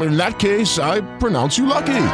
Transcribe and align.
In 0.00 0.16
that 0.16 0.38
case, 0.38 0.78
I 0.78 1.00
pronounce 1.18 1.56
you 1.58 1.66
lucky. 1.66 2.06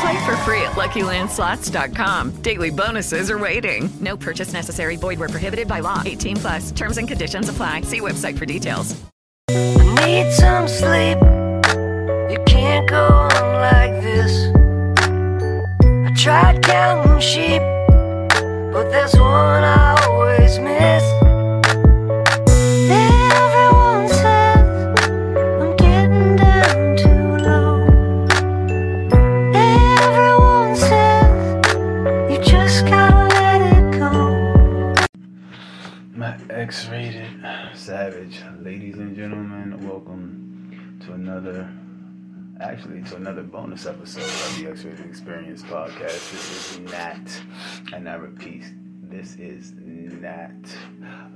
Play 0.00 0.24
for 0.24 0.36
free 0.38 0.62
at 0.62 0.72
LuckyLandSlots.com. 0.76 2.42
Daily 2.42 2.70
bonuses 2.70 3.30
are 3.30 3.38
waiting. 3.38 3.90
No 4.00 4.16
purchase 4.16 4.52
necessary. 4.52 4.96
Void 4.96 5.18
were 5.18 5.28
prohibited 5.28 5.66
by 5.66 5.80
law. 5.80 6.02
18 6.06 6.36
plus. 6.36 6.70
Terms 6.70 6.98
and 6.98 7.08
conditions 7.08 7.48
apply. 7.48 7.82
See 7.82 8.00
website 8.00 8.38
for 8.38 8.46
details. 8.46 8.94
I 9.50 10.06
need 10.06 10.32
some 10.32 10.68
sleep. 10.68 11.18
You 12.30 12.38
can't 12.46 12.88
go 12.88 13.06
on 13.06 13.54
like 13.60 14.00
this. 14.02 14.52
I 15.00 16.12
tried 16.14 16.62
counting 16.62 17.20
sheep, 17.20 17.62
but 18.72 18.90
there's 18.90 19.14
one 19.18 19.64
I 19.64 19.96
always 20.06 20.58
miss. 20.58 21.17
Welcome 39.98 41.00
to 41.04 41.12
another, 41.12 41.68
actually, 42.60 43.02
to 43.02 43.16
another 43.16 43.42
bonus 43.42 43.84
episode 43.84 44.22
of 44.22 44.56
the 44.56 44.70
X 44.70 44.84
rated 44.84 45.04
Experience 45.04 45.60
podcast. 45.64 46.30
This 46.30 46.70
is 46.70 46.78
not, 46.78 47.42
and 47.92 48.08
I 48.08 48.14
repeat, 48.14 48.62
this 49.02 49.34
is 49.40 49.72
not 49.74 50.52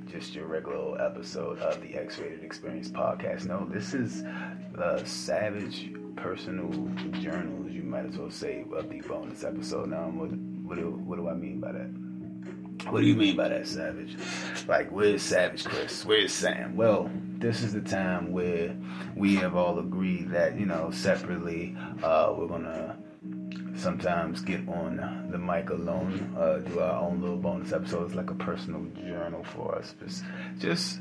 just 0.07 0.37
your 0.37 0.47
regular 0.47 0.77
old 0.77 1.01
episode 1.01 1.59
of 1.59 1.83
the 1.83 1.97
X 1.97 2.21
rated 2.21 2.45
Experience 2.45 2.89
podcast. 2.89 3.47
No, 3.47 3.67
this 3.69 3.95
is 3.95 4.23
the 4.23 5.03
savage 5.05 5.91
personal 6.15 6.71
journals, 7.21 7.73
you 7.73 7.83
might 7.83 8.07
as 8.07 8.17
well 8.17 8.31
say, 8.31 8.65
of 8.77 8.89
the 8.89 9.01
bonus 9.01 9.43
episode. 9.43 9.89
Now, 9.89 10.05
what, 10.05 10.31
what, 10.31 10.79
do, 10.79 11.03
what 11.05 11.17
do 11.17 11.29
I 11.29 11.35
mean 11.35 11.59
by 11.59 11.73
that? 11.73 12.12
What 12.89 13.01
do 13.01 13.07
you 13.07 13.15
mean 13.15 13.37
by 13.37 13.49
that, 13.49 13.67
Savage? 13.67 14.17
Like, 14.67 14.91
where's 14.91 15.23
Savage 15.23 15.65
Chris? 15.65 16.05
Where's 16.05 16.33
Sam? 16.33 16.77
Well, 16.77 17.11
this 17.39 17.63
is 17.63 17.73
the 17.73 17.81
time 17.81 18.33
where 18.33 18.77
we 19.17 19.37
have 19.37 19.57
all 19.57 19.79
agreed 19.79 20.31
that, 20.31 20.59
you 20.59 20.67
know, 20.67 20.91
separately, 20.91 21.77
uh, 22.03 22.35
we're 22.37 22.49
gonna 22.49 22.97
sometimes 23.77 24.43
get 24.43 24.69
on 24.69 25.29
the 25.31 25.39
mic 25.39 25.71
alone, 25.71 26.35
uh, 26.39 26.59
do 26.59 26.81
our 26.81 27.01
own 27.01 27.21
little 27.21 27.37
bonus 27.37 27.73
episodes, 27.73 28.15
like 28.15 28.31
a 28.31 28.35
personal 28.35 28.85
journal 29.05 29.45
for 29.45 29.77
us. 29.77 29.95
Just, 30.01 30.25
just 30.59 31.01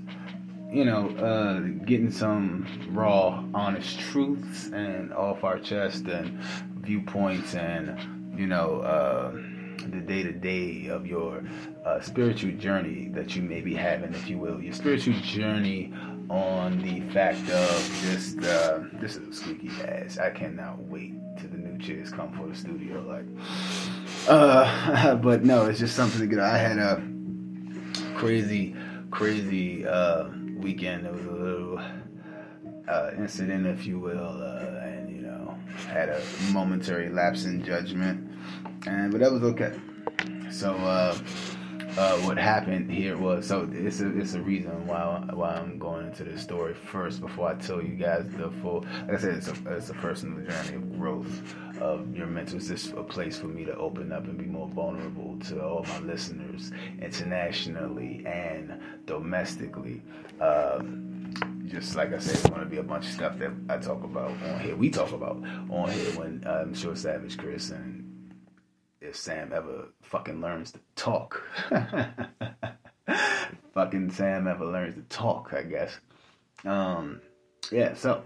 you 0.72 0.86
know, 0.86 1.10
uh, 1.18 1.60
getting 1.86 2.12
some 2.12 2.66
raw, 2.92 3.44
honest 3.54 4.00
truths 4.00 4.68
and 4.68 5.14
off 5.14 5.44
our 5.44 5.60
chest 5.60 6.06
and 6.06 6.40
viewpoints 6.80 7.54
and, 7.56 8.40
you 8.40 8.48
know, 8.48 8.80
uh, 8.80 9.32
the 9.90 10.00
day 10.00 10.24
to 10.24 10.32
day 10.32 10.88
of 10.88 11.06
your 11.06 11.44
uh, 11.86 12.00
spiritual 12.02 12.52
journey 12.54 13.10
that 13.14 13.36
you 13.36 13.42
may 13.42 13.62
be 13.62 13.74
having, 13.74 14.14
if 14.14 14.30
you 14.30 14.38
will, 14.38 14.62
your 14.62 14.74
spiritual 14.74 15.14
journey 15.22 15.94
on 16.30 16.82
the 16.82 17.02
fact 17.12 17.50
of 17.50 18.02
just 18.04 18.40
uh, 18.40 18.80
this 18.94 19.18
is 19.18 19.28
a 19.28 19.34
squeaky 19.34 19.70
ass. 19.84 20.18
I 20.18 20.30
cannot 20.30 20.80
wait 20.84 21.14
till 21.38 21.50
the 21.50 21.58
new 21.58 21.78
chairs 21.78 22.12
come 22.12 22.32
for 22.34 22.48
the 22.48 22.56
studio. 22.56 23.02
Like, 23.02 23.26
uh, 24.28 25.16
but 25.16 25.44
no, 25.44 25.66
it's 25.66 25.80
just 25.80 25.96
something 25.96 26.22
to 26.22 26.28
get. 26.28 26.40
I 26.40 26.58
had 26.58 26.78
a 26.78 27.04
crazy, 28.16 28.76
crazy 29.10 29.86
uh, 29.86 30.30
weekend. 30.58 31.06
It 31.06 31.12
was 31.12 31.26
a 31.26 31.32
little 31.32 31.82
uh, 32.88 33.12
incident, 33.18 33.66
if 33.68 33.86
you 33.86 34.00
will, 34.00 34.42
uh, 34.42 34.86
and 34.86 35.10
you 35.10 35.22
know, 35.22 35.58
had 35.88 36.10
a 36.10 36.22
momentary 36.52 37.10
lapse 37.10 37.46
in 37.46 37.64
judgment, 37.64 38.31
and 38.88 39.12
but 39.12 39.22
that 39.22 39.32
was 39.32 39.44
okay. 39.44 39.74
So, 40.52 40.74
uh, 40.76 41.18
uh, 41.98 42.18
what 42.20 42.38
happened 42.38 42.90
here 42.90 43.18
was 43.18 43.46
so 43.46 43.70
it's 43.72 44.00
a 44.00 44.18
it's 44.18 44.34
a 44.34 44.42
reason 44.42 44.88
why 44.88 45.22
why 45.34 45.56
I'm 45.56 45.78
going 45.78 46.08
into 46.08 46.24
this 46.24 46.42
story 46.42 46.74
first 46.74 47.20
before 47.20 47.50
I 47.50 47.56
tell 47.56 47.82
you 47.82 47.96
guys 47.96 48.26
the 48.38 48.50
full. 48.62 48.86
Like 49.08 49.18
I 49.18 49.18
said, 49.18 49.36
it's 49.36 49.48
a 49.50 49.76
it's 49.76 49.90
a 49.90 49.94
personal 49.96 50.46
journey 50.46 50.76
of 50.78 50.98
growth 50.98 51.56
of 51.82 52.16
your 52.16 52.28
mental. 52.28 52.58
It's 52.58 52.68
just 52.68 52.94
a 52.94 53.04
place 53.04 53.38
for 53.38 53.48
me 53.48 53.66
to 53.66 53.76
open 53.76 54.12
up 54.12 54.26
and 54.26 54.38
be 54.38 54.46
more 54.46 54.70
vulnerable 54.70 55.38
to 55.50 55.62
all 55.62 55.84
my 55.84 56.00
listeners 56.00 56.72
internationally 57.02 58.24
and 58.26 58.80
domestically. 59.06 60.02
Um, 60.40 61.34
just 61.68 61.96
like 61.96 62.14
I 62.14 62.20
said, 62.20 62.36
it's 62.36 62.50
going 62.50 62.62
to 62.62 62.68
be 62.68 62.78
a 62.78 62.84
bunch 62.84 63.06
of 63.06 63.12
stuff 63.14 63.38
that 63.40 63.52
I 63.70 63.78
talk 63.78 64.04
about 64.04 64.32
on 64.44 64.60
here. 64.60 64.76
We 64.76 64.90
talk 64.90 65.12
about 65.12 65.44
on 65.70 65.92
here 65.92 66.12
when 66.20 66.44
uh, 66.46 66.64
I'm 66.64 66.74
sure 66.74 66.96
Savage 66.96 67.38
Chris 67.38 67.72
and 67.72 68.01
if 69.02 69.16
Sam 69.16 69.52
ever 69.54 69.88
fucking 70.04 70.40
learns 70.42 70.72
to 70.72 70.80
talk. 70.96 71.44
fucking 73.74 74.12
Sam 74.12 74.48
ever 74.48 74.66
learns 74.66 74.96
to 74.96 75.02
talk, 75.02 75.54
I 75.54 75.64
guess. 75.64 75.98
Um, 76.64 77.22
yeah, 77.72 77.96
so 77.96 78.24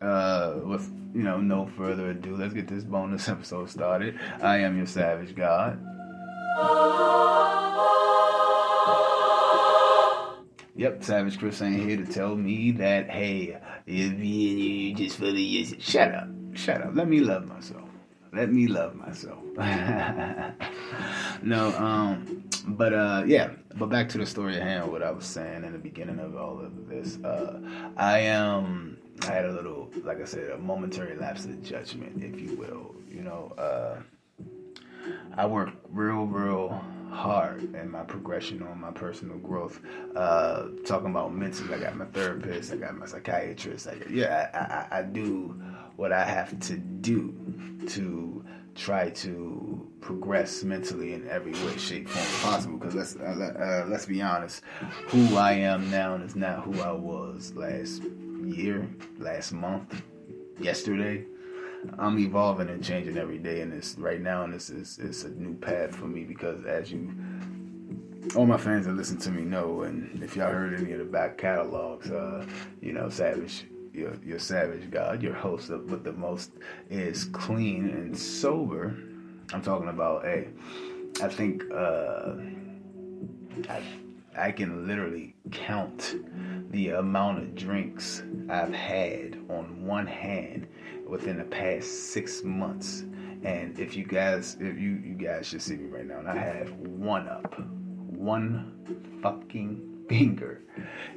uh, 0.00 0.54
with 0.64 0.90
you 1.14 1.22
know 1.22 1.38
no 1.38 1.66
further 1.76 2.10
ado, 2.10 2.36
let's 2.36 2.54
get 2.54 2.68
this 2.68 2.84
bonus 2.84 3.28
episode 3.28 3.68
started. 3.70 4.18
I 4.42 4.58
am 4.58 4.76
your 4.76 4.86
Savage 4.86 5.34
God. 5.36 5.78
Yep, 10.76 11.02
Savage 11.02 11.38
Chris 11.38 11.60
ain't 11.60 11.82
here 11.82 11.96
to 11.96 12.06
tell 12.06 12.36
me 12.36 12.70
that 12.72 13.10
hey, 13.10 13.58
you 13.84 14.06
and 14.06 14.24
you 14.24 14.94
just 14.94 15.18
for 15.18 15.30
the 15.30 15.64
shut 15.80 16.14
up, 16.14 16.28
shut 16.54 16.80
up. 16.82 16.90
Let 16.94 17.08
me 17.08 17.20
love 17.20 17.46
myself. 17.46 17.87
Let 18.32 18.52
me 18.52 18.66
love 18.66 18.94
myself. 18.94 19.38
no, 21.42 21.74
um, 21.78 22.44
but 22.66 22.92
uh, 22.92 23.24
yeah. 23.26 23.50
But 23.76 23.90
back 23.90 24.08
to 24.10 24.18
the 24.18 24.26
story 24.26 24.56
at 24.56 24.62
hand. 24.62 24.90
What 24.90 25.02
I 25.02 25.10
was 25.10 25.24
saying 25.24 25.64
in 25.64 25.72
the 25.72 25.78
beginning 25.78 26.18
of 26.18 26.36
all 26.36 26.60
of 26.60 26.88
this, 26.88 27.22
uh, 27.24 27.60
I 27.96 28.18
am. 28.20 28.64
Um, 28.64 28.98
I 29.22 29.32
had 29.32 29.46
a 29.46 29.52
little, 29.52 29.90
like 30.04 30.20
I 30.20 30.24
said, 30.24 30.50
a 30.52 30.58
momentary 30.58 31.16
lapse 31.16 31.44
of 31.44 31.60
judgment, 31.62 32.22
if 32.22 32.40
you 32.40 32.54
will. 32.56 32.94
You 33.10 33.22
know, 33.22 33.52
uh, 33.58 33.96
I 35.36 35.46
work 35.46 35.70
real, 35.90 36.26
real 36.26 36.80
hard 37.10 37.74
in 37.74 37.90
my 37.90 38.02
progression 38.02 38.62
on 38.62 38.80
my 38.80 38.90
personal 38.90 39.38
growth. 39.38 39.80
Uh, 40.14 40.68
talking 40.86 41.10
about 41.10 41.34
mentally, 41.34 41.74
I 41.74 41.78
got 41.78 41.96
my 41.96 42.04
therapist, 42.06 42.72
I 42.72 42.76
got 42.76 42.96
my 42.96 43.06
psychiatrist. 43.06 43.88
I, 43.88 43.96
yeah, 44.10 44.86
I, 44.90 44.96
I, 44.96 45.00
I 45.00 45.02
do 45.02 45.60
what 45.98 46.12
I 46.12 46.24
have 46.24 46.58
to 46.60 46.76
do 46.76 47.34
to 47.88 48.44
try 48.76 49.10
to 49.10 49.84
progress 50.00 50.62
mentally 50.62 51.12
in 51.12 51.28
every 51.28 51.52
way, 51.52 51.76
shape, 51.76 52.08
form 52.08 52.52
possible. 52.52 52.78
Because 52.78 52.94
let's 52.94 53.16
uh, 53.16 53.82
uh, 53.84 53.90
let's 53.90 54.06
be 54.06 54.22
honest, 54.22 54.62
who 55.08 55.36
I 55.36 55.54
am 55.54 55.90
now 55.90 56.14
is 56.14 56.36
not 56.36 56.62
who 56.62 56.80
I 56.80 56.92
was 56.92 57.52
last 57.56 58.02
year, 58.44 58.88
last 59.18 59.50
month, 59.50 60.02
yesterday. 60.60 61.24
I'm 61.98 62.16
evolving 62.20 62.68
and 62.68 62.82
changing 62.82 63.18
every 63.18 63.38
day, 63.38 63.60
and 63.62 63.72
this 63.72 63.96
right 63.98 64.20
now, 64.20 64.44
and 64.44 64.54
this 64.54 64.70
is 64.70 65.00
it's 65.02 65.24
a 65.24 65.30
new 65.30 65.56
path 65.56 65.96
for 65.96 66.06
me 66.06 66.22
because 66.22 66.64
as 66.64 66.92
you, 66.92 67.12
all 68.36 68.46
my 68.46 68.56
fans 68.56 68.86
that 68.86 68.92
listen 68.92 69.18
to 69.18 69.32
me 69.32 69.42
know, 69.42 69.82
and 69.82 70.22
if 70.22 70.36
y'all 70.36 70.52
heard 70.52 70.78
any 70.78 70.92
of 70.92 71.00
the 71.00 71.04
back 71.04 71.38
catalogs, 71.38 72.08
uh, 72.08 72.46
you 72.80 72.92
know, 72.92 73.08
Savage, 73.08 73.64
your 73.98 74.14
your 74.24 74.38
Savage 74.38 74.90
God, 74.90 75.22
your 75.22 75.34
host 75.34 75.70
of 75.70 75.90
with 75.90 76.04
the 76.04 76.12
most 76.12 76.52
is 76.88 77.24
clean 77.26 77.88
and 77.90 78.16
sober. 78.16 78.96
I'm 79.52 79.62
talking 79.62 79.88
about, 79.88 80.24
hey, 80.24 80.48
I 81.22 81.28
think 81.28 81.64
uh, 81.72 82.34
I 83.68 83.82
I 84.36 84.52
can 84.52 84.86
literally 84.86 85.34
count 85.50 86.14
the 86.70 86.90
amount 86.90 87.38
of 87.38 87.54
drinks 87.54 88.22
I've 88.48 88.72
had 88.72 89.36
on 89.48 89.84
one 89.84 90.06
hand 90.06 90.68
within 91.06 91.38
the 91.38 91.44
past 91.44 92.12
six 92.12 92.44
months. 92.44 93.04
And 93.42 93.78
if 93.78 93.96
you 93.96 94.04
guys, 94.04 94.56
if 94.60 94.78
you 94.78 95.00
you 95.04 95.14
guys 95.14 95.46
should 95.46 95.62
see 95.62 95.76
me 95.76 95.88
right 95.88 96.06
now, 96.06 96.18
and 96.18 96.28
I 96.28 96.36
have 96.36 96.70
one 96.72 97.28
up, 97.28 97.58
one 98.10 98.72
fucking 99.22 99.97
finger 100.08 100.62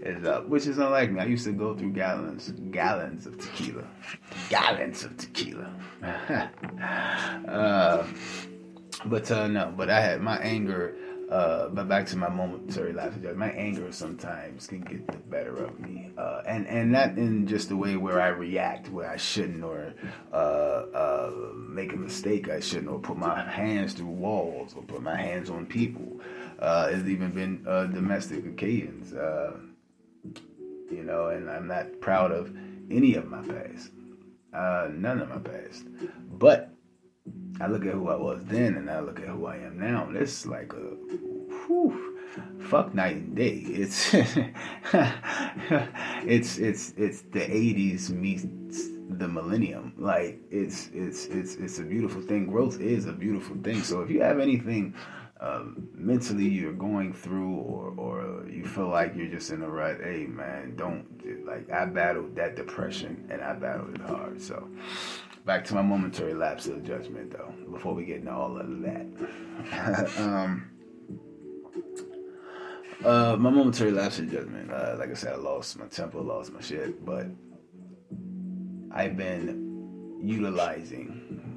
is 0.01 0.25
up, 0.25 0.47
which 0.47 0.67
is 0.67 0.77
unlike 0.77 1.11
me. 1.11 1.19
I 1.19 1.25
used 1.25 1.45
to 1.45 1.51
go 1.51 1.75
through 1.75 1.91
gallons, 1.91 2.51
gallons 2.71 3.25
of 3.25 3.37
tequila, 3.37 3.87
gallons 4.49 5.03
of 5.03 5.17
tequila. 5.17 5.73
uh, 7.47 8.07
but 9.05 9.31
uh, 9.31 9.47
no, 9.47 9.73
but 9.75 9.89
I 9.89 10.01
had 10.01 10.21
my 10.21 10.37
anger. 10.37 10.95
Uh, 11.29 11.69
but 11.69 11.87
back 11.87 12.05
to 12.05 12.17
my 12.17 12.27
momentary 12.27 12.91
judgment. 12.91 13.37
My 13.37 13.51
anger 13.51 13.89
sometimes 13.93 14.67
can 14.67 14.81
get 14.81 15.07
the 15.07 15.15
better 15.17 15.63
of 15.63 15.79
me, 15.79 16.11
uh, 16.17 16.41
and 16.45 16.67
and 16.67 16.91
not 16.91 17.17
in 17.17 17.47
just 17.47 17.69
the 17.69 17.77
way 17.77 17.95
where 17.95 18.19
I 18.19 18.27
react 18.27 18.89
where 18.89 19.09
I 19.09 19.15
shouldn't, 19.15 19.63
or 19.63 19.93
uh, 20.33 20.35
uh, 20.35 21.31
make 21.55 21.93
a 21.93 21.95
mistake 21.95 22.49
I 22.49 22.59
shouldn't, 22.59 22.89
or 22.89 22.99
put 22.99 23.15
my 23.15 23.49
hands 23.49 23.93
through 23.93 24.07
walls, 24.07 24.73
or 24.75 24.83
put 24.83 25.01
my 25.01 25.15
hands 25.15 25.49
on 25.49 25.65
people. 25.67 26.19
Uh, 26.61 26.89
it's 26.91 27.07
even 27.07 27.31
been 27.31 27.65
uh, 27.67 27.85
domestic 27.85 28.45
occasions, 28.45 29.13
uh, 29.13 29.57
you 30.91 31.03
know, 31.03 31.27
and 31.27 31.49
I'm 31.49 31.67
not 31.67 31.99
proud 32.01 32.31
of 32.31 32.55
any 32.91 33.15
of 33.15 33.27
my 33.27 33.41
past, 33.41 33.89
uh, 34.53 34.89
none 34.91 35.21
of 35.21 35.29
my 35.29 35.39
past, 35.39 35.85
but 36.31 36.71
I 37.59 37.67
look 37.67 37.85
at 37.85 37.93
who 37.93 38.09
I 38.09 38.15
was 38.15 38.43
then 38.45 38.75
and 38.75 38.89
I 38.89 38.99
look 38.99 39.19
at 39.19 39.27
who 39.27 39.45
I 39.45 39.57
am 39.57 39.79
now. 39.79 40.05
And 40.05 40.17
it's 40.17 40.45
like 40.45 40.73
a 40.73 40.77
whew, 40.77 42.17
fuck 42.59 42.93
night 42.93 43.17
and 43.17 43.35
day. 43.35 43.63
It's 43.67 44.13
it's 46.25 46.57
it's 46.57 46.93
it's 46.97 47.21
the 47.23 47.39
'80s 47.39 48.09
meets 48.09 48.45
the 49.09 49.27
millennium. 49.27 49.93
Like 49.97 50.39
it's 50.49 50.89
it's 50.93 51.25
it's 51.25 51.55
it's 51.55 51.79
a 51.79 51.83
beautiful 51.83 52.21
thing. 52.21 52.47
Growth 52.47 52.79
is 52.79 53.05
a 53.05 53.13
beautiful 53.13 53.55
thing. 53.57 53.83
So 53.83 54.01
if 54.01 54.09
you 54.09 54.21
have 54.21 54.39
anything 54.39 54.95
um, 55.41 55.89
mentally 55.95 56.47
you're 56.47 56.71
going 56.73 57.13
through 57.13 57.55
or 57.55 57.93
or 57.97 58.47
you 58.47 58.65
feel 58.65 58.89
like 58.89 59.15
you're 59.15 59.27
just 59.27 59.51
in 59.51 59.63
a 59.63 59.69
rut, 59.69 59.97
hey 60.03 60.27
man, 60.27 60.75
don't 60.75 61.05
like 61.45 61.69
I 61.71 61.85
battled 61.85 62.35
that 62.35 62.55
depression 62.55 63.27
and 63.31 63.41
I 63.41 63.53
battled 63.53 63.95
it 63.95 64.01
hard. 64.01 64.41
So 64.41 64.67
back 65.45 65.65
to 65.65 65.73
my 65.75 65.81
momentary 65.81 66.33
lapse 66.33 66.67
of 66.67 66.83
judgment 66.83 67.31
though 67.31 67.53
before 67.71 67.95
we 67.95 68.05
get 68.05 68.17
into 68.17 68.31
all 68.31 68.57
of 68.57 68.81
that 68.81 70.11
um, 70.17 70.69
uh, 73.03 73.35
my 73.39 73.49
momentary 73.49 73.91
lapse 73.91 74.19
of 74.19 74.31
judgment 74.31 74.71
uh, 74.71 74.95
like 74.99 75.09
i 75.09 75.13
said 75.13 75.33
i 75.33 75.35
lost 75.35 75.79
my 75.79 75.85
temper 75.87 76.19
lost 76.19 76.53
my 76.53 76.61
shit 76.61 77.03
but 77.03 77.25
i've 78.93 79.17
been 79.17 80.19
utilizing 80.21 81.50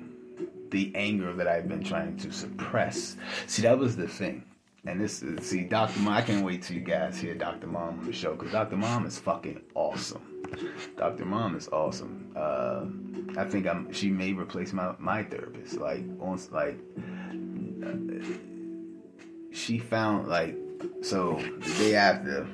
the 0.75 0.93
anger 0.95 1.33
that 1.33 1.47
i've 1.47 1.69
been 1.69 1.85
trying 1.85 2.17
to 2.17 2.33
suppress 2.33 3.17
see 3.47 3.63
that 3.63 3.79
was 3.79 3.97
the 3.97 4.09
thing 4.09 4.45
and 4.87 5.01
this 5.01 5.23
is 5.23 5.47
see 5.49 5.63
dr 5.63 5.99
mom 6.01 6.15
i 6.15 6.21
can't 6.21 6.45
wait 6.45 6.63
till 6.63 6.77
you 6.77 6.83
guys 6.83 7.19
hear 7.19 7.35
dr 7.35 7.67
mom 7.67 8.01
on 8.01 8.05
the 8.05 8.13
show 8.13 8.35
because 8.35 8.53
dr 8.53 8.77
mom 8.77 9.07
is 9.07 9.19
fucking 9.19 9.61
awesome 9.75 10.35
Dr. 10.97 11.25
Mom 11.25 11.57
is 11.57 11.69
awesome. 11.69 12.33
Uh, 12.37 12.85
I 13.39 13.45
think 13.45 13.67
I'm. 13.67 13.93
She 13.93 14.11
may 14.11 14.33
replace 14.33 14.73
my 14.73 14.95
my 14.99 15.23
therapist. 15.23 15.79
Like 15.79 16.05
on 16.21 16.39
like, 16.53 16.79
uh, 17.85 18.25
she 19.53 19.79
found 19.79 20.29
like 20.29 20.57
so 21.03 21.41
the 21.61 21.75
day 21.79 21.95
after, 21.97 22.47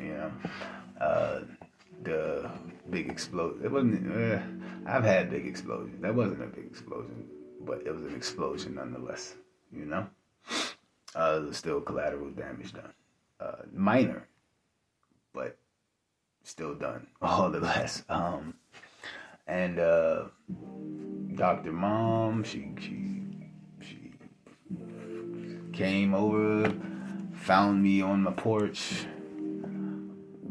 you 0.00 0.14
know, 0.14 0.32
uh, 1.00 1.40
the 2.02 2.50
big 2.90 3.08
explosion. 3.10 3.64
It 3.64 3.70
wasn't. 3.70 4.61
I've 4.86 5.04
had 5.04 5.30
big 5.30 5.46
explosions. 5.46 6.00
That 6.02 6.14
wasn't 6.14 6.42
a 6.42 6.46
big 6.46 6.66
explosion, 6.66 7.26
but 7.60 7.82
it 7.86 7.94
was 7.94 8.04
an 8.04 8.14
explosion 8.14 8.74
nonetheless. 8.74 9.34
You 9.72 9.86
know, 9.86 10.06
uh, 11.14 11.40
there's 11.40 11.56
still 11.56 11.80
collateral 11.80 12.30
damage 12.30 12.72
done, 12.72 12.92
uh, 13.40 13.62
minor, 13.72 14.28
but 15.32 15.56
still 16.42 16.74
done 16.74 17.06
all 17.22 17.50
the 17.50 17.60
less. 17.60 18.02
Um, 18.08 18.54
and 19.46 19.78
uh, 19.78 20.24
Dr. 21.34 21.72
Mom, 21.72 22.44
she 22.44 22.68
she 22.80 23.22
she 23.80 24.12
came 25.72 26.14
over, 26.14 26.72
found 27.34 27.82
me 27.82 28.02
on 28.02 28.22
my 28.22 28.32
porch, 28.32 29.06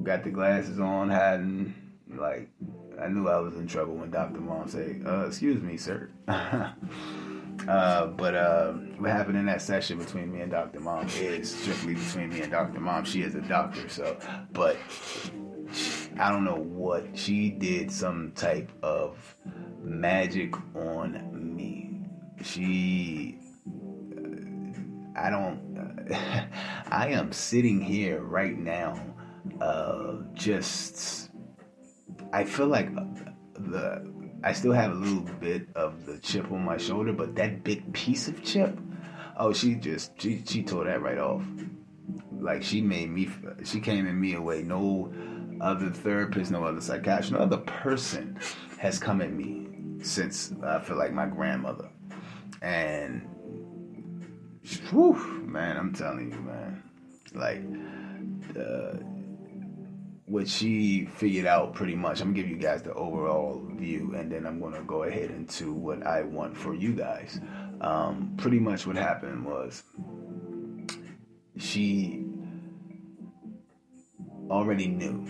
got 0.04 0.24
the 0.24 0.30
glasses 0.30 0.80
on, 0.80 1.10
hadn't 1.10 1.76
like 2.16 2.50
I 3.00 3.08
knew 3.08 3.28
I 3.28 3.40
was 3.40 3.56
in 3.56 3.68
trouble 3.68 3.96
when 3.96 4.12
Dr. 4.12 4.40
Mom 4.42 4.68
said, 4.68 5.04
uh, 5.06 5.26
"Excuse 5.28 5.62
me, 5.62 5.78
sir." 5.78 6.10
Uh, 7.68 8.08
but 8.08 8.34
uh, 8.34 8.72
what 8.98 9.12
happened 9.12 9.38
in 9.38 9.46
that 9.46 9.62
session 9.62 9.98
between 9.98 10.32
me 10.32 10.42
and 10.42 10.52
Dr. 10.52 10.80
Mom 10.80 11.08
is 11.20 11.54
strictly 11.54 11.94
between 11.94 12.30
me 12.30 12.42
and 12.42 12.52
Dr. 12.52 12.80
Mom. 12.80 13.06
She 13.06 13.22
is 13.22 13.36
a 13.36 13.42
doctor, 13.42 13.88
so 13.88 14.18
but 14.52 14.78
I 16.18 16.32
don't 16.32 16.44
know 16.44 16.56
what 16.56 17.18
she 17.18 17.50
did 17.50 17.92
some 17.92 18.32
type 18.36 18.72
of 18.82 19.36
magic 19.84 20.56
on 20.76 21.56
me. 21.56 22.00
She 22.44 23.38
I 25.16 25.30
don't 25.30 26.08
I 26.90 27.10
am 27.10 27.32
sitting 27.32 27.80
here 27.82 28.22
right 28.22 28.58
now 28.58 29.00
uh 29.60 30.18
just 30.34 31.31
I 32.34 32.44
feel 32.44 32.68
like 32.68 32.94
the 33.56 34.12
I 34.44 34.54
still 34.54 34.72
have 34.72 34.92
a 34.92 34.96
little 34.96 35.22
bit 35.40 35.68
of 35.76 36.06
the 36.06 36.18
chip 36.18 36.52
on 36.52 36.66
my 36.66 36.78
shoulder, 36.78 37.14
but 37.14 37.36
that 37.36 37.64
big 37.64 37.94
piece 37.94 38.28
of 38.28 38.44
chip, 38.44 38.78
oh, 39.38 39.54
she 39.54 39.76
just 39.76 40.20
she 40.20 40.44
she 40.46 40.64
tore 40.64 40.86
that 40.86 41.02
right 41.02 41.20
off. 41.20 41.44
Like 42.40 42.64
she 42.64 42.82
made 42.82 43.12
me, 43.12 43.30
she 43.64 43.80
came 43.80 44.08
in 44.08 44.20
me 44.20 44.34
away. 44.34 44.64
No 44.64 45.14
other 45.62 45.92
therapist, 45.92 46.50
no 46.50 46.64
other 46.64 46.82
psychiatrist, 46.82 47.34
no 47.34 47.38
other 47.38 47.58
person 47.58 48.40
has 48.80 48.98
come 48.98 49.22
at 49.22 49.32
me 49.32 49.68
since 50.04 50.52
I 50.66 50.80
feel 50.80 50.98
like 50.98 51.14
my 51.14 51.28
grandmother. 51.28 51.90
And 52.64 53.28
whew, 54.90 55.14
man, 55.46 55.78
I'm 55.78 55.94
telling 55.94 56.32
you, 56.32 56.40
man, 56.40 56.84
like. 57.36 57.62
Uh, 58.58 59.11
what 60.32 60.48
she 60.48 61.06
figured 61.18 61.46
out 61.46 61.74
pretty 61.74 61.94
much. 61.94 62.22
I'm 62.22 62.28
gonna 62.28 62.42
give 62.42 62.50
you 62.50 62.56
guys 62.56 62.82
the 62.82 62.94
overall 62.94 63.62
view, 63.76 64.16
and 64.16 64.32
then 64.32 64.46
I'm 64.46 64.62
gonna 64.62 64.82
go 64.84 65.04
ahead 65.04 65.30
into 65.30 65.74
what 65.74 66.08
I 66.08 66.24
want 66.24 66.58
for 66.58 66.74
you 66.74 66.94
guys. 66.94 67.42
Um, 67.82 68.34
pretty 68.38 68.60
much 68.60 68.88
what 68.88 68.96
happened 68.96 69.46
was 69.46 69.84
she 71.58 72.24
already 74.50 74.88
knew 74.88 75.28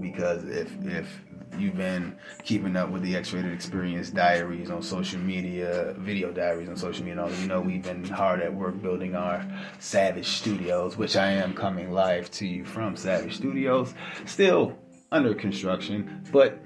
because 0.00 0.44
if 0.44 0.72
if 0.84 1.20
you've 1.58 1.76
been 1.76 2.16
keeping 2.44 2.76
up 2.76 2.90
with 2.90 3.02
the 3.02 3.16
X-rated 3.16 3.52
experience 3.52 4.10
diaries 4.10 4.70
on 4.70 4.82
social 4.82 5.20
media, 5.20 5.94
video 5.98 6.32
diaries 6.32 6.68
on 6.68 6.76
social 6.76 7.04
media, 7.04 7.22
and 7.22 7.32
all 7.32 7.40
you 7.40 7.48
know 7.48 7.60
we've 7.60 7.82
been 7.82 8.04
hard 8.04 8.40
at 8.40 8.54
work 8.54 8.80
building 8.80 9.14
our 9.14 9.44
Savage 9.78 10.28
Studios, 10.28 10.96
which 10.96 11.16
I 11.16 11.30
am 11.32 11.54
coming 11.54 11.92
live 11.92 12.30
to 12.32 12.46
you 12.46 12.64
from 12.64 12.96
Savage 12.96 13.36
Studios, 13.36 13.94
still 14.24 14.76
under 15.12 15.34
construction, 15.34 16.24
but 16.32 16.58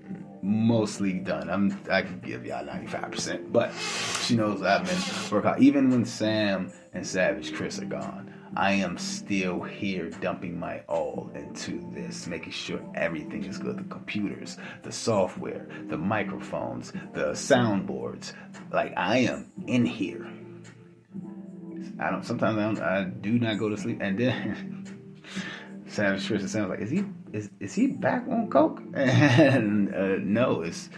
mostly 0.43 1.15
done. 1.15 1.51
I'm 1.51 1.79
I 1.91 2.03
can 2.03 2.21
give 2.21 2.47
y'all 2.47 2.65
95%, 2.65 3.53
but 3.53 3.73
she 4.23 4.37
knows 4.37 4.63
I've 4.63 4.87
been 4.87 5.31
working. 5.31 5.63
Even 5.63 5.91
when 5.91 6.05
Sam 6.05 6.73
and 6.93 7.07
Savage 7.07 7.55
Chris 7.55 7.79
are 7.79 7.85
gone, 7.85 8.30
I 8.57 8.73
am 8.73 8.99
still 8.99 9.63
here 9.63 10.11
dumping 10.11 10.59
my 10.59 10.81
all 10.89 11.31
into 11.35 11.81
this, 11.93 12.27
making 12.27 12.53
sure 12.53 12.81
everything 12.95 13.45
is 13.45 13.59
good. 13.59 13.79
The 13.79 13.85
computers, 13.85 14.57
the 14.83 14.91
software, 14.91 15.67
the 15.89 15.97
microphones, 15.97 16.93
the 17.15 17.33
soundboards. 17.33 18.33
Like 18.73 18.93
I 18.97 19.19
am 19.19 19.53
in 19.67 19.85
here. 19.85 20.27
I 22.01 22.11
don't. 22.11 22.25
Sometimes 22.25 22.59
I, 22.59 22.63
don't, 22.63 22.81
I 22.81 23.05
do 23.05 23.39
not 23.39 23.59
go 23.59 23.69
to 23.69 23.77
sleep, 23.77 23.99
and 24.01 24.19
then 24.19 24.87
Savage 25.87 26.27
Tristan 26.27 26.49
sounds 26.49 26.71
like, 26.71 26.81
is 26.81 26.91
he 26.91 27.05
is 27.33 27.51
is 27.61 27.75
he 27.75 27.89
back 27.89 28.27
on 28.29 28.49
coke? 28.49 28.81
And 28.95 29.95
uh, 29.95 30.17
no, 30.21 30.63
it's 30.63 30.89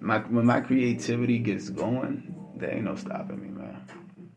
my 0.00 0.18
when 0.18 0.46
my 0.46 0.60
creativity 0.60 1.38
gets 1.38 1.70
going, 1.70 2.34
there 2.56 2.74
ain't 2.74 2.84
no 2.84 2.96
stopping 2.96 3.40
me, 3.40 3.48
man. 3.48 3.82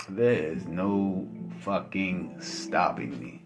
There 0.09 0.33
is 0.33 0.65
no 0.65 1.27
fucking 1.63 2.35
stopping 2.39 3.19
me. 3.19 3.41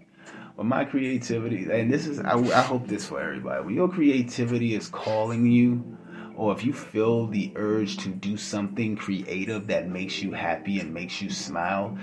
But 0.56 0.66
my 0.66 0.86
creativity, 0.86 1.70
and 1.72 1.92
this 1.94 2.08
is, 2.08 2.20
I, 2.20 2.34
I 2.34 2.62
hope 2.62 2.88
this 2.88 3.06
for 3.06 3.22
everybody. 3.22 3.64
When 3.64 3.76
your 3.76 3.90
creativity 3.90 4.74
is 4.74 4.88
calling 4.88 5.46
you, 5.46 5.98
or 6.36 6.52
if 6.52 6.64
you 6.66 6.74
feel 6.74 7.28
the 7.28 7.52
urge 7.56 7.98
to 7.98 8.10
do 8.10 8.38
something 8.38 8.96
creative 8.96 9.68
that 9.68 9.90
makes 9.90 10.22
you 10.22 10.32
happy 10.32 10.80
and 10.80 10.94
makes 10.94 11.22
you 11.22 11.30
smile, 11.30 11.98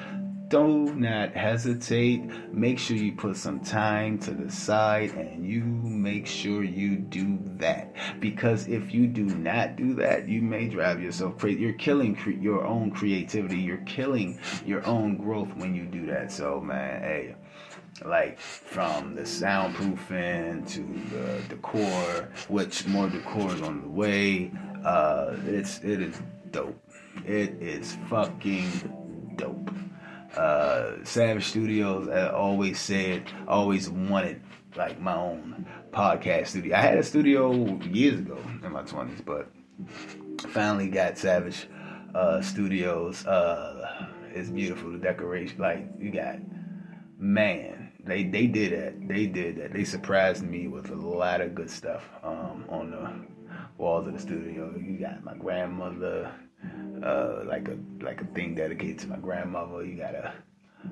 do 0.54 0.94
not 0.94 1.32
hesitate. 1.32 2.23
Make 2.52 2.78
sure 2.78 2.96
you 2.96 3.12
put 3.12 3.37
some 3.37 3.58
time 3.58 4.18
to 4.20 4.30
the 4.30 4.50
side 4.52 5.11
and 5.14 5.44
you 5.44 5.64
make 5.64 6.28
sure 6.28 6.62
you 6.62 6.96
do 6.96 7.40
that. 7.56 7.92
Because 8.20 8.68
if 8.68 8.94
you 8.94 9.08
do 9.08 9.25
not 9.25 9.75
do 9.75 9.94
that, 9.94 10.28
you 10.28 10.42
may 10.42 10.68
drive 10.68 11.02
yourself 11.02 11.38
crazy. 11.38 11.61
You're 11.61 11.73
killing 11.73 12.14
cre- 12.14 12.30
your 12.30 12.64
own 12.64 12.92
creativity. 12.92 13.58
You're 13.58 13.78
killing 13.78 14.38
your 14.64 14.87
own 14.87 15.16
growth 15.16 15.52
when 15.56 15.75
you 15.75 15.87
do 15.87 16.06
that. 16.06 16.30
So, 16.30 16.61
man, 16.61 17.02
hey 17.02 17.34
like 18.04 18.40
from 18.40 19.14
the 19.14 19.23
soundproofing 19.23 20.68
to 20.68 20.80
the 21.14 21.42
decor, 21.49 22.28
which 22.49 22.87
more 22.88 23.08
decor 23.08 23.54
is 23.54 23.62
on 23.62 23.82
the 23.82 23.88
way. 23.88 24.50
Uh, 24.84 25.37
it's 25.46 25.78
it 25.84 26.00
is 26.02 26.20
dope. 26.50 26.76
It 27.25 27.62
is 27.62 27.96
fucking 28.08 29.34
dope. 29.37 29.70
Uh, 30.37 31.05
Savage 31.05 31.45
Studios, 31.45 32.09
I 32.09 32.29
always 32.29 32.81
said, 32.81 33.31
always 33.47 33.88
wanted 33.88 34.41
like 34.76 35.00
my 35.00 35.14
own 35.14 35.67
podcast 35.93 36.49
studio. 36.49 36.76
I 36.76 36.81
had 36.81 36.99
a 36.99 37.03
studio 37.03 37.53
years 37.83 38.19
ago 38.19 38.38
in 38.64 38.73
my 38.73 38.83
twenties, 38.83 39.21
but 39.21 39.49
finally 40.49 40.88
got 40.88 41.17
Savage 41.19 41.69
uh, 42.14 42.41
Studios. 42.41 43.25
Uh, 43.26 44.09
it's 44.33 44.50
beautiful. 44.50 44.91
The 44.91 44.99
decoration, 44.99 45.59
like 45.61 45.87
you 45.99 46.11
got, 46.11 46.37
man, 47.19 47.93
they 48.05 48.25
they 48.25 48.47
did 48.49 48.73
that. 48.73 49.09
They 49.09 49.26
did 49.26 49.57
that. 49.57 49.73
They 49.73 49.85
surprised 49.85 50.43
me 50.43 50.67
with 50.67 50.91
a 50.91 50.97
lot 50.97 51.41
of 51.41 51.55
good 51.55 51.71
stuff 51.71 52.03
um, 52.25 52.64
on 52.69 52.91
the 52.91 53.11
walls 53.79 54.09
of 54.09 54.14
the 54.14 54.19
studio. 54.21 54.75
You 54.76 54.99
got 54.99 55.23
my 55.25 55.35
grandmother, 55.35 56.33
uh, 57.02 57.44
like 57.47 57.68
a 57.68 57.78
like 58.00 58.21
a 58.21 58.26
thing 58.26 58.54
dedicated 58.54 58.99
to 59.00 59.09
my 59.09 59.16
grandmother. 59.16 59.85
You 59.85 59.97
got 59.97 60.14
a 60.14 60.33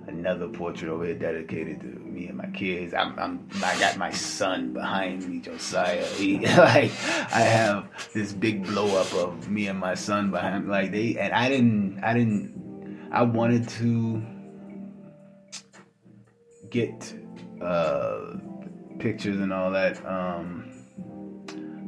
another 0.07 0.49
portrait 0.49 0.91
over 0.91 1.05
here 1.05 1.15
dedicated 1.15 1.81
to 1.81 1.87
me 1.87 2.29
and 2.29 2.37
my 2.37 2.47
kids. 2.47 2.95
I'm, 2.95 3.19
I'm 3.19 3.49
I 3.63 3.79
got 3.79 3.97
my 3.97 4.11
son 4.11 4.73
behind 4.73 5.29
me, 5.29 5.41
Josiah. 5.41 6.05
He, 6.05 6.39
like 6.47 6.91
I 7.33 7.41
have 7.41 7.89
this 8.13 8.33
big 8.33 8.65
blow 8.65 8.97
up 8.99 9.13
of 9.15 9.49
me 9.51 9.69
and 9.69 9.79
my 9.79 9.95
son 9.95 10.31
behind. 10.31 10.69
Like 10.69 10.93
they 10.93 11.17
and 11.19 11.33
I 11.33 11.49
didn't 11.49 12.01
I 12.03 12.15
didn't 12.15 13.09
I 13.13 13.23
wanted 13.23 13.69
to 13.71 14.23
get 16.71 17.15
uh, 17.61 18.37
pictures 18.99 19.39
and 19.41 19.53
all 19.53 19.71
that. 19.71 20.05
Um, 20.07 20.71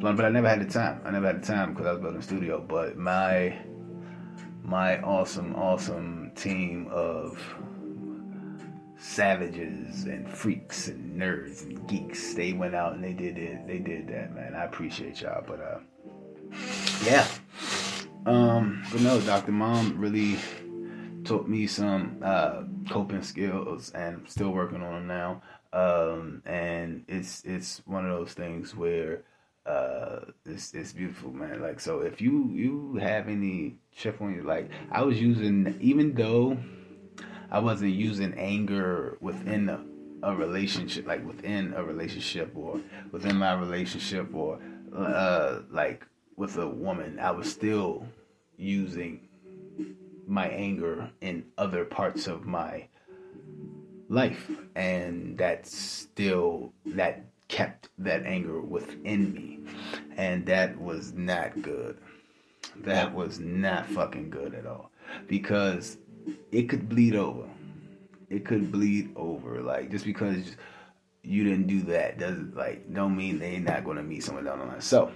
but 0.01 0.25
I 0.25 0.29
never 0.29 0.49
had 0.49 0.61
the 0.61 0.71
time. 0.71 1.01
I 1.05 1.11
never 1.11 1.29
had 1.29 1.43
the 1.43 1.47
time 1.47 1.73
because 1.73 1.87
I 1.87 1.93
was 1.93 2.01
building 2.01 2.21
a 2.21 2.23
studio. 2.23 2.61
But 2.61 2.99
my 2.99 3.59
my 4.65 4.99
awesome, 5.03 5.55
awesome 5.55 6.33
team 6.35 6.89
of 6.91 7.39
savages 8.99 10.05
and 10.05 10.29
freaks 10.29 10.89
and 10.89 11.21
nerds 11.21 11.63
and 11.63 11.87
geeks, 11.87 12.33
they 12.35 12.55
went 12.55 12.75
out 12.75 12.95
and 12.95 13.05
they 13.05 13.13
did 13.13 13.37
it. 13.37 13.67
They 13.67 13.79
did 13.79 14.09
that, 14.09 14.35
man. 14.35 14.55
I 14.55 14.65
appreciate 14.65 15.21
y'all. 15.21 15.45
But 15.47 15.61
uh, 15.61 15.79
yeah. 17.05 17.27
Um, 18.25 18.83
but 18.91 19.03
no, 19.03 19.21
Dr. 19.21 19.53
Mom 19.53 19.99
really 19.99 20.39
taught 21.25 21.47
me 21.47 21.67
some 21.67 22.19
uh, 22.23 22.63
coping 22.89 23.23
skills, 23.23 23.91
and 23.91 24.17
I'm 24.17 24.27
still 24.27 24.51
working 24.51 24.83
on 24.83 24.95
them 24.95 25.07
now. 25.07 25.43
Um, 25.75 26.43
and 26.47 27.05
it's 27.09 27.43
it's 27.45 27.83
one 27.85 28.09
of 28.09 28.17
those 28.17 28.33
things 28.33 28.75
where 28.75 29.25
uh, 29.67 30.21
it's 30.45 30.75
it's 30.75 30.93
beautiful, 30.93 31.33
man. 31.33 31.63
Like 31.63 31.81
so, 31.81 32.01
if 32.01 32.21
you 32.21 32.51
you 32.53 32.99
have 33.01 33.29
any 33.29 33.77
chip 33.95 34.21
on 34.21 34.35
you, 34.35 34.43
like 34.43 34.71
I 34.91 35.03
was 35.03 35.21
using, 35.21 35.77
even 35.81 36.15
though 36.15 36.59
I 37.51 37.59
wasn't 37.61 37.93
using 37.93 38.35
anger 38.35 39.17
within 39.21 39.69
a, 39.69 39.85
a 40.23 40.35
relationship, 40.35 41.07
like 41.07 41.27
within 41.27 41.73
a 41.75 41.83
relationship 41.83 42.53
or 42.55 42.81
within 43.11 43.37
my 43.37 43.55
relationship 43.55 44.35
or 44.35 44.61
uh, 44.95 45.61
like 45.71 46.07
with 46.37 46.57
a 46.59 46.69
woman, 46.69 47.19
I 47.19 47.31
was 47.31 47.51
still 47.51 48.07
using 48.57 49.21
my 50.27 50.49
anger 50.49 51.11
in 51.21 51.45
other 51.59 51.85
parts 51.85 52.27
of 52.27 52.45
my 52.45 52.89
life 54.09 54.51
and 54.75 55.39
that 55.39 55.67
still 55.67 56.73
that 56.87 57.25
kept 57.55 57.89
that 57.99 58.27
anger 58.27 58.61
within 58.61 59.33
me. 59.33 59.61
And 60.17 60.45
that 60.47 60.77
was 60.81 61.13
not 61.13 61.63
good. 61.63 61.99
That 62.79 63.15
was 63.15 63.39
not 63.39 63.87
fucking 63.87 64.31
good 64.31 64.55
at 64.55 64.67
all. 64.67 64.91
Because 65.29 65.99
it 66.51 66.69
could 66.69 66.89
bleed 66.89 67.15
over. 67.15 67.49
It 68.29 68.45
could 68.45 68.73
bleed 68.73 69.13
over. 69.15 69.63
Like 69.63 69.93
just 69.93 70.05
because 70.05 70.57
you 71.23 71.45
didn't 71.45 71.69
do 71.69 71.83
that 71.83 72.19
doesn't 72.19 72.57
like 72.57 72.93
don't 72.93 73.17
mean 73.17 73.39
they're 73.39 73.61
not 73.61 73.85
going 73.85 73.99
to 73.99 74.03
meet 74.03 74.25
someone 74.25 74.45
down 74.45 74.59
the 74.59 74.65
line. 74.65 74.81
So 74.81 75.13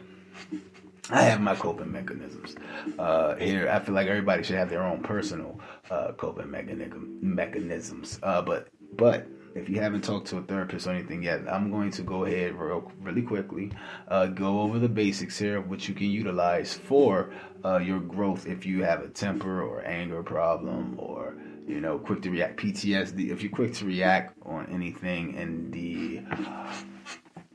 I 1.10 1.22
have 1.22 1.40
my 1.40 1.56
coping 1.56 1.90
mechanisms. 1.90 2.54
Uh, 3.00 3.34
here, 3.34 3.68
I 3.68 3.80
feel 3.80 3.96
like 3.96 4.06
everybody 4.06 4.44
should 4.44 4.56
have 4.56 4.70
their 4.70 4.84
own 4.84 5.02
personal 5.02 5.58
uh, 5.90 6.12
coping 6.12 6.52
mechanism, 6.52 7.18
mechanisms. 7.20 8.20
Uh, 8.22 8.42
but 8.42 8.68
but 8.96 9.26
if 9.54 9.68
you 9.68 9.80
haven't 9.80 10.02
talked 10.02 10.28
to 10.28 10.38
a 10.38 10.42
therapist 10.42 10.86
or 10.86 10.90
anything 10.90 11.22
yet, 11.22 11.42
I'm 11.48 11.70
going 11.70 11.90
to 11.92 12.02
go 12.02 12.24
ahead 12.24 12.58
real 12.58 12.90
really 13.00 13.22
quickly, 13.22 13.72
uh, 14.08 14.26
go 14.26 14.60
over 14.60 14.78
the 14.78 14.88
basics 14.88 15.38
here, 15.38 15.60
which 15.60 15.88
you 15.88 15.94
can 15.94 16.08
utilize 16.08 16.74
for 16.74 17.32
uh, 17.64 17.78
your 17.78 18.00
growth 18.00 18.46
if 18.46 18.66
you 18.66 18.82
have 18.84 19.02
a 19.02 19.08
temper 19.08 19.62
or 19.62 19.84
anger 19.84 20.22
problem 20.22 20.96
or 20.98 21.36
you 21.66 21.80
know 21.80 21.98
quick 21.98 22.22
to 22.22 22.30
react 22.30 22.58
PTSD. 22.58 23.30
If 23.30 23.42
you're 23.42 23.52
quick 23.52 23.74
to 23.74 23.84
react 23.84 24.36
on 24.46 24.66
anything 24.72 25.34
in 25.34 25.70
the 25.70 26.22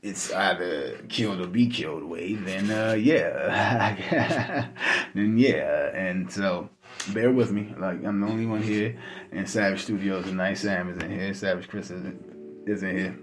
it's 0.04 0.30
either 0.32 0.98
killed 1.08 1.40
or 1.40 1.46
be 1.46 1.66
killed 1.66 2.04
way, 2.04 2.34
then 2.34 2.70
uh, 2.70 2.92
yeah, 2.92 4.68
then 5.14 5.38
yeah, 5.38 5.96
and 5.96 6.30
so 6.30 6.68
bear 7.12 7.30
with 7.30 7.50
me. 7.50 7.74
Like 7.76 8.04
I'm 8.04 8.20
the 8.20 8.26
only 8.26 8.46
one 8.46 8.62
here, 8.62 8.98
and 9.32 9.48
Savage 9.48 9.82
Studios 9.82 10.26
and 10.26 10.36
Nice 10.36 10.60
Sam 10.60 10.88
is 10.90 11.02
in 11.02 11.10
here. 11.10 11.34
Savage 11.34 11.68
Chris 11.68 11.90
isn't 11.90 12.64
isn't 12.66 12.96
here. 12.96 13.16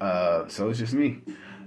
Uh, 0.00 0.48
so 0.48 0.68
it's 0.68 0.78
just 0.78 0.94
me, 0.94 1.20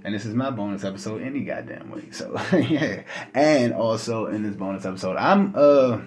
and 0.04 0.14
this 0.14 0.24
is 0.24 0.34
my 0.34 0.50
bonus 0.50 0.84
episode 0.84 1.22
any 1.22 1.44
goddamn 1.44 1.90
way. 1.90 2.10
So 2.10 2.38
yeah, 2.56 3.02
and 3.34 3.72
also 3.72 4.26
in 4.26 4.42
this 4.42 4.56
bonus 4.56 4.84
episode, 4.84 5.16
I'm 5.16 5.54
uh 5.56 6.00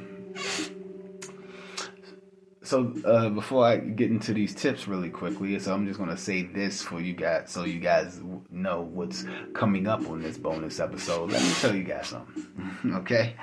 so 2.65 2.94
uh, 3.05 3.29
before 3.29 3.65
I 3.65 3.77
get 3.77 4.10
into 4.10 4.34
these 4.34 4.55
tips 4.55 4.88
really 4.88 5.10
quickly, 5.10 5.58
so 5.60 5.74
I'm 5.74 5.86
just 5.86 6.00
gonna 6.00 6.17
say 6.17 6.44
this 6.44 6.82
for 6.82 7.00
you 7.00 7.13
guys, 7.13 7.51
so 7.51 7.63
you 7.63 7.79
guys 7.79 8.20
know 8.50 8.82
what's 8.82 9.25
coming 9.53 9.88
up 9.88 10.10
on 10.10 10.22
this 10.22 10.38
bonus 10.38 10.79
episode. 10.79 11.32
Let 11.32 11.44
me 11.44 11.53
tell 11.53 11.75
you 11.75 11.84
guys 11.84 12.08
something, 12.08 12.46
okay? 12.96 13.36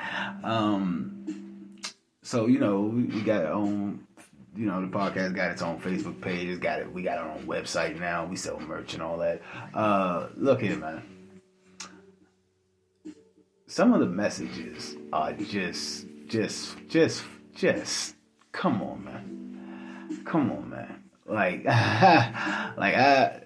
Um, 0.43 1.42
so 2.23 2.47
you 2.47 2.59
know 2.59 2.83
we 2.83 3.21
got 3.21 3.45
our 3.45 3.53
own, 3.53 4.07
you 4.57 4.67
know 4.67 4.81
the 4.81 4.87
podcast 4.87 5.35
got 5.35 5.51
its 5.51 5.63
own 5.63 5.81
Facebook 5.81 6.21
page. 6.21 6.49
It's 6.49 6.61
got 6.61 6.81
it. 6.81 6.93
We 6.93 7.03
got 7.03 7.19
our 7.19 7.31
own 7.31 7.47
website 7.47 7.99
now. 7.99 8.25
We 8.25 8.37
sell 8.37 8.61
merch 8.61 8.95
and 8.95 9.03
all 9.03 9.19
that. 9.19 9.43
Uh, 9.75 10.29
look 10.37 10.61
here, 10.63 10.77
man. 10.77 11.03
Some 13.67 13.95
of 13.95 14.01
the 14.01 14.07
messages 14.07 14.97
are 15.13 15.33
just, 15.33 16.07
just, 16.27 16.77
just, 16.89 17.25
just 17.55 18.17
come 18.53 18.83
on, 18.83 19.05
man. 19.05 20.23
Come 20.27 20.53
on, 20.53 20.69
man. 20.69 21.05
Like, 21.27 21.65
like 21.65 22.95
I. 22.95 23.41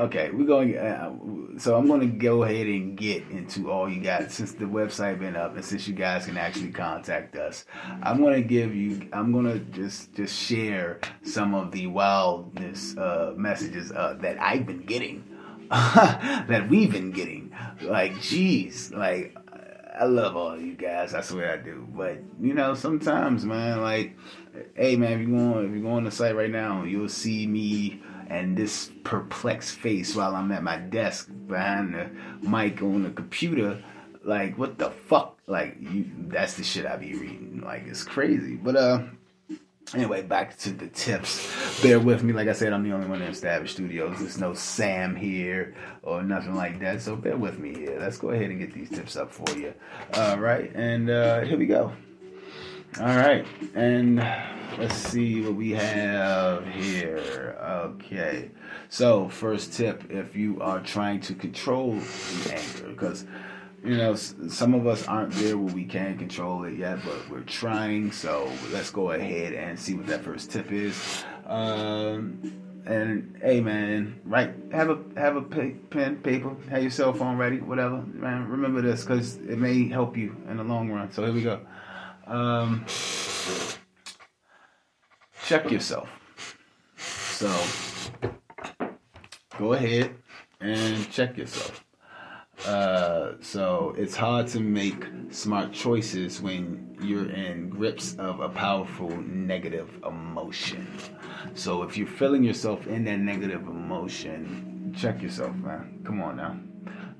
Okay, 0.00 0.30
we're 0.30 0.46
going. 0.46 0.78
Uh, 0.78 1.12
so 1.58 1.76
I'm 1.76 1.86
going 1.86 2.00
to 2.00 2.06
go 2.06 2.44
ahead 2.44 2.66
and 2.66 2.96
get 2.96 3.22
into 3.28 3.70
all 3.70 3.86
you 3.86 4.00
guys 4.00 4.32
since 4.32 4.52
the 4.52 4.64
website 4.64 5.18
been 5.18 5.36
up 5.36 5.54
and 5.54 5.62
since 5.62 5.86
you 5.86 5.92
guys 5.92 6.24
can 6.24 6.38
actually 6.38 6.70
contact 6.70 7.36
us. 7.36 7.66
I'm 8.02 8.22
going 8.22 8.32
to 8.32 8.48
give 8.48 8.74
you. 8.74 9.10
I'm 9.12 9.30
going 9.30 9.44
to 9.44 9.58
just 9.58 10.14
just 10.14 10.34
share 10.34 11.00
some 11.22 11.54
of 11.54 11.70
the 11.70 11.86
wildness 11.88 12.96
uh, 12.96 13.34
messages 13.36 13.92
uh, 13.92 14.16
that 14.22 14.40
I've 14.40 14.64
been 14.64 14.86
getting, 14.86 15.22
that 15.68 16.66
we've 16.70 16.90
been 16.90 17.10
getting. 17.10 17.54
Like, 17.82 18.14
jeez, 18.14 18.96
like 18.96 19.36
I 20.00 20.04
love 20.04 20.34
all 20.34 20.58
you 20.58 20.76
guys. 20.76 21.12
I 21.12 21.20
swear 21.20 21.52
I 21.52 21.58
do. 21.58 21.86
But 21.94 22.20
you 22.40 22.54
know, 22.54 22.72
sometimes, 22.72 23.44
man, 23.44 23.82
like, 23.82 24.16
hey, 24.74 24.96
man, 24.96 25.20
if 25.20 25.28
you 25.28 25.36
go 25.36 25.58
on, 25.58 25.66
if 25.66 25.72
you 25.72 25.82
go 25.82 25.90
on 25.90 26.04
the 26.04 26.10
site 26.10 26.34
right 26.34 26.50
now, 26.50 26.84
you'll 26.84 27.10
see 27.10 27.46
me 27.46 28.00
and 28.30 28.56
this 28.56 28.90
perplexed 29.04 29.76
face 29.76 30.14
while 30.14 30.34
I'm 30.36 30.50
at 30.52 30.62
my 30.62 30.76
desk 30.76 31.28
behind 31.48 31.94
the 31.94 32.10
mic 32.48 32.80
on 32.80 33.02
the 33.02 33.10
computer. 33.10 33.82
Like, 34.24 34.56
what 34.56 34.78
the 34.78 34.90
fuck? 34.90 35.38
Like, 35.46 35.76
you, 35.80 36.08
that's 36.28 36.54
the 36.54 36.62
shit 36.64 36.86
I 36.86 36.96
be 36.96 37.14
reading. 37.14 37.62
Like, 37.64 37.86
it's 37.86 38.04
crazy. 38.04 38.54
But 38.54 38.76
uh, 38.76 39.02
Anyway, 39.92 40.22
back 40.22 40.56
to 40.56 40.70
the 40.70 40.86
tips. 40.86 41.82
Bear 41.82 41.98
with 41.98 42.22
me. 42.22 42.32
Like 42.32 42.46
I 42.46 42.52
said, 42.52 42.72
I'm 42.72 42.84
the 42.84 42.92
only 42.92 43.08
one 43.08 43.20
in 43.22 43.34
Savage 43.34 43.72
Studios. 43.72 44.20
There's 44.20 44.38
no 44.38 44.54
Sam 44.54 45.16
here 45.16 45.74
or 46.02 46.22
nothing 46.22 46.54
like 46.54 46.78
that. 46.78 47.02
So 47.02 47.16
bear 47.16 47.36
with 47.36 47.58
me 47.58 47.74
here. 47.74 47.98
Let's 47.98 48.16
go 48.16 48.30
ahead 48.30 48.50
and 48.50 48.60
get 48.60 48.72
these 48.72 48.88
tips 48.88 49.16
up 49.16 49.32
for 49.32 49.50
you. 49.58 49.74
All 50.14 50.38
right. 50.38 50.70
And 50.76 51.10
uh, 51.10 51.40
here 51.40 51.58
we 51.58 51.66
go. 51.66 51.92
All 52.98 53.06
right, 53.06 53.46
and 53.76 54.16
let's 54.76 54.96
see 54.96 55.40
what 55.42 55.54
we 55.54 55.70
have 55.70 56.66
here. 56.66 57.56
Okay, 57.62 58.50
so 58.88 59.28
first 59.28 59.72
tip: 59.74 60.10
if 60.10 60.34
you 60.34 60.60
are 60.60 60.80
trying 60.80 61.20
to 61.20 61.34
control 61.34 61.92
the 61.94 62.52
anger, 62.52 62.88
because 62.88 63.26
you 63.84 63.96
know 63.96 64.16
some 64.16 64.74
of 64.74 64.88
us 64.88 65.06
aren't 65.06 65.32
there 65.34 65.56
where 65.56 65.72
we 65.72 65.84
can 65.84 66.18
control 66.18 66.64
it 66.64 66.76
yet, 66.76 66.98
but 67.04 67.30
we're 67.30 67.42
trying. 67.42 68.10
So 68.10 68.50
let's 68.72 68.90
go 68.90 69.12
ahead 69.12 69.52
and 69.52 69.78
see 69.78 69.94
what 69.94 70.08
that 70.08 70.24
first 70.24 70.50
tip 70.50 70.72
is. 70.72 71.24
Um, 71.46 72.60
and 72.86 73.38
hey, 73.40 73.60
man, 73.60 74.20
right? 74.24 74.52
Have 74.72 74.90
a 74.90 74.98
have 75.16 75.36
a 75.36 75.42
pen, 75.42 76.18
paper, 76.24 76.56
have 76.68 76.82
your 76.82 76.90
cell 76.90 77.12
phone 77.12 77.38
ready, 77.38 77.60
whatever. 77.60 78.02
Man, 78.02 78.48
remember 78.48 78.82
this 78.82 79.04
because 79.04 79.36
it 79.36 79.58
may 79.58 79.88
help 79.88 80.16
you 80.16 80.34
in 80.50 80.56
the 80.56 80.64
long 80.64 80.90
run. 80.90 81.12
So 81.12 81.24
here 81.24 81.32
we 81.32 81.42
go. 81.42 81.60
Um, 82.30 82.86
check 85.44 85.68
yourself. 85.68 86.08
So 86.96 87.52
go 89.58 89.72
ahead 89.72 90.14
and 90.60 91.10
check 91.10 91.36
yourself. 91.36 91.84
Uh, 92.66 93.32
so 93.40 93.96
it's 93.98 94.14
hard 94.14 94.46
to 94.46 94.60
make 94.60 95.04
smart 95.30 95.72
choices 95.72 96.40
when 96.40 96.96
you're 97.02 97.30
in 97.30 97.68
grips 97.68 98.14
of 98.14 98.38
a 98.38 98.48
powerful 98.48 99.10
negative 99.22 99.90
emotion. 100.06 100.86
So 101.54 101.82
if 101.82 101.96
you're 101.96 102.06
feeling 102.06 102.44
yourself 102.44 102.86
in 102.86 103.02
that 103.06 103.18
negative 103.18 103.62
emotion, 103.62 104.94
check 104.96 105.20
yourself, 105.20 105.56
man. 105.56 106.00
Come 106.04 106.22
on 106.22 106.36
now. 106.36 106.56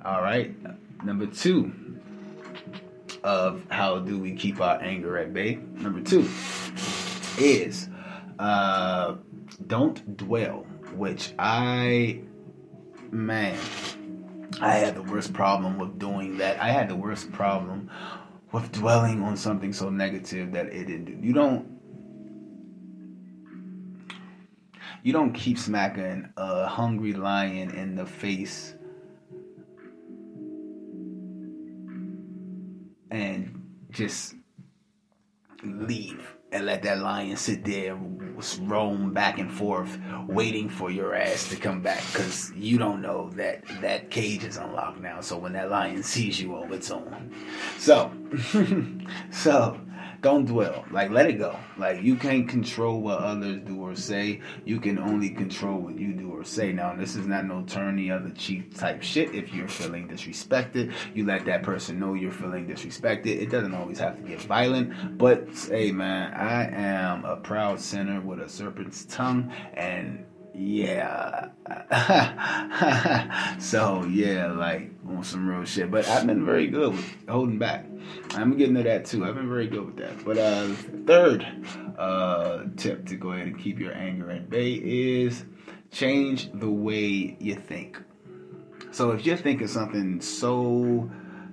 All 0.05 0.23
right. 0.23 0.55
Number 1.03 1.27
two 1.27 1.73
of 3.23 3.65
how 3.71 3.99
do 3.99 4.19
we 4.19 4.35
keep 4.35 4.61
our 4.61 4.81
anger 4.81 5.19
at 5.19 5.33
bay. 5.33 5.59
Number 5.75 6.01
two 6.01 6.29
is 7.39 7.89
uh, 8.39 9.17
don't 9.67 10.17
dwell, 10.17 10.67
which 10.95 11.33
I, 11.39 12.21
man, 13.11 13.59
I 14.61 14.75
had 14.75 14.95
the 14.95 15.03
worst 15.03 15.33
problem 15.33 15.79
with 15.79 15.99
doing 15.99 16.39
that. 16.39 16.61
I 16.61 16.69
had 16.69 16.89
the 16.89 16.97
worst 16.97 17.31
problem 17.33 17.91
with 18.53 18.73
dwelling 18.73 19.23
on 19.23 19.37
something 19.37 19.73
so 19.73 19.91
negative 19.91 20.53
that 20.53 20.67
it 20.67 20.87
didn't. 20.87 21.23
You 21.23 21.33
don't. 21.33 21.81
You 25.03 25.15
don't 25.15 25.33
keep 25.33 25.57
smacking 25.57 26.31
a 26.37 26.67
hungry 26.67 27.15
lion 27.15 27.71
in 27.71 27.95
the 27.95 28.05
face 28.05 28.75
and 33.11 33.67
just 33.91 34.35
leave 35.63 36.35
and 36.53 36.67
let 36.67 36.83
that 36.83 36.99
lion 36.99 37.37
sit 37.37 37.65
there 37.65 37.97
roam 38.61 39.13
back 39.13 39.39
and 39.39 39.53
forth 39.53 39.99
waiting 40.27 40.69
for 40.69 40.91
your 40.91 41.15
ass 41.15 41.49
to 41.49 41.57
come 41.57 41.81
back 41.83 42.03
because 42.13 42.51
you 42.57 42.79
don't 42.79 43.03
know 43.03 43.31
that 43.31 43.63
that 43.81 44.11
cage 44.11 44.45
is 44.45 44.57
unlocked 44.57 45.01
now. 45.01 45.21
So 45.21 45.37
when 45.37 45.53
that 45.53 45.71
lion 45.71 46.03
sees 46.03 46.41
you 46.41 46.57
oh 46.57 46.67
it's 46.73 46.91
on 46.91 47.33
so 47.79 48.11
so 49.31 49.79
don't 50.21 50.45
dwell. 50.45 50.85
Like 50.91 51.11
let 51.11 51.27
it 51.27 51.39
go. 51.39 51.57
Like 51.79 52.03
you 52.03 52.17
can't 52.17 52.49
control 52.49 53.01
what 53.01 53.21
others 53.21 53.61
do 53.61 53.81
or 53.81 53.95
say. 53.95 54.41
You 54.65 54.81
can 54.81 54.99
only 54.99 55.31
control 55.31 55.81
what 55.81 55.99
you 55.99 56.13
do 56.13 56.31
or 56.31 56.45
say. 56.45 56.73
Now 56.73 56.95
this 56.95 57.17
is 57.17 57.27
not 57.27 57.47
no 57.47 57.63
turn 57.63 57.97
the 57.97 58.11
other 58.11 58.31
cheek 58.31 58.77
type 58.77 59.03
shit 59.03 59.35
if 59.35 59.53
you're 59.53 59.69
feeling 59.69 60.09
disrespected. 60.09 60.93
You 61.15 61.25
let 61.25 61.45
that 61.47 61.63
person 61.63 61.99
know 61.99 62.15
you're 62.15 62.33
feeling 62.33 62.67
disrespected. 62.67 63.41
It 63.41 63.51
doesn't 63.51 63.75
always 63.75 63.99
have 63.99 64.17
to 64.17 64.23
get 64.23 64.43
violent. 64.43 65.19
But 65.19 65.49
hey 65.69 65.93
man 65.93 66.33
i 66.35 66.65
am 66.65 67.25
a 67.25 67.37
proud 67.37 67.81
sinner 67.81 68.21
with 68.21 68.41
a 68.41 68.49
serpent's 68.49 69.05
tongue. 69.07 69.53
And 69.75 70.25
yeah. 70.61 71.49
So 73.61 74.05
yeah 74.05 74.53
like 74.53 74.91
on 75.07 75.23
some 75.25 75.49
real 75.49 75.65
shit. 75.65 75.91
But 75.91 76.09
i've 76.09 76.27
been 76.27 76.45
very 76.45 76.67
good 76.67 76.93
with 76.93 77.29
holding 77.29 77.59
back. 77.59 77.87
I'm 78.35 78.57
getting 78.57 78.75
to 78.77 78.83
that 78.83 79.05
too. 79.05 79.25
I've 79.25 79.35
been 79.35 79.49
very 79.49 79.67
good 79.69 79.87
with 79.87 79.97
that. 79.97 80.25
But 80.25 80.39
uh 80.39 80.69
third 81.07 81.47
uh 81.99 82.65
tip 82.77 83.07
to 83.07 83.17
go 83.17 83.33
ahead 83.33 83.47
and 83.47 83.59
keep 83.59 83.79
your 83.79 83.95
anger 83.95 84.31
at 84.31 84.51
bay 84.51 84.73
is 84.73 85.45
change 85.91 86.51
the 86.53 86.71
way 86.71 87.37
you 87.39 87.55
think. 87.55 87.99
So 88.91 89.13
if 89.13 89.25
you're 89.25 89.37
thinking 89.37 89.69
something 89.69 90.21
so 90.21 91.11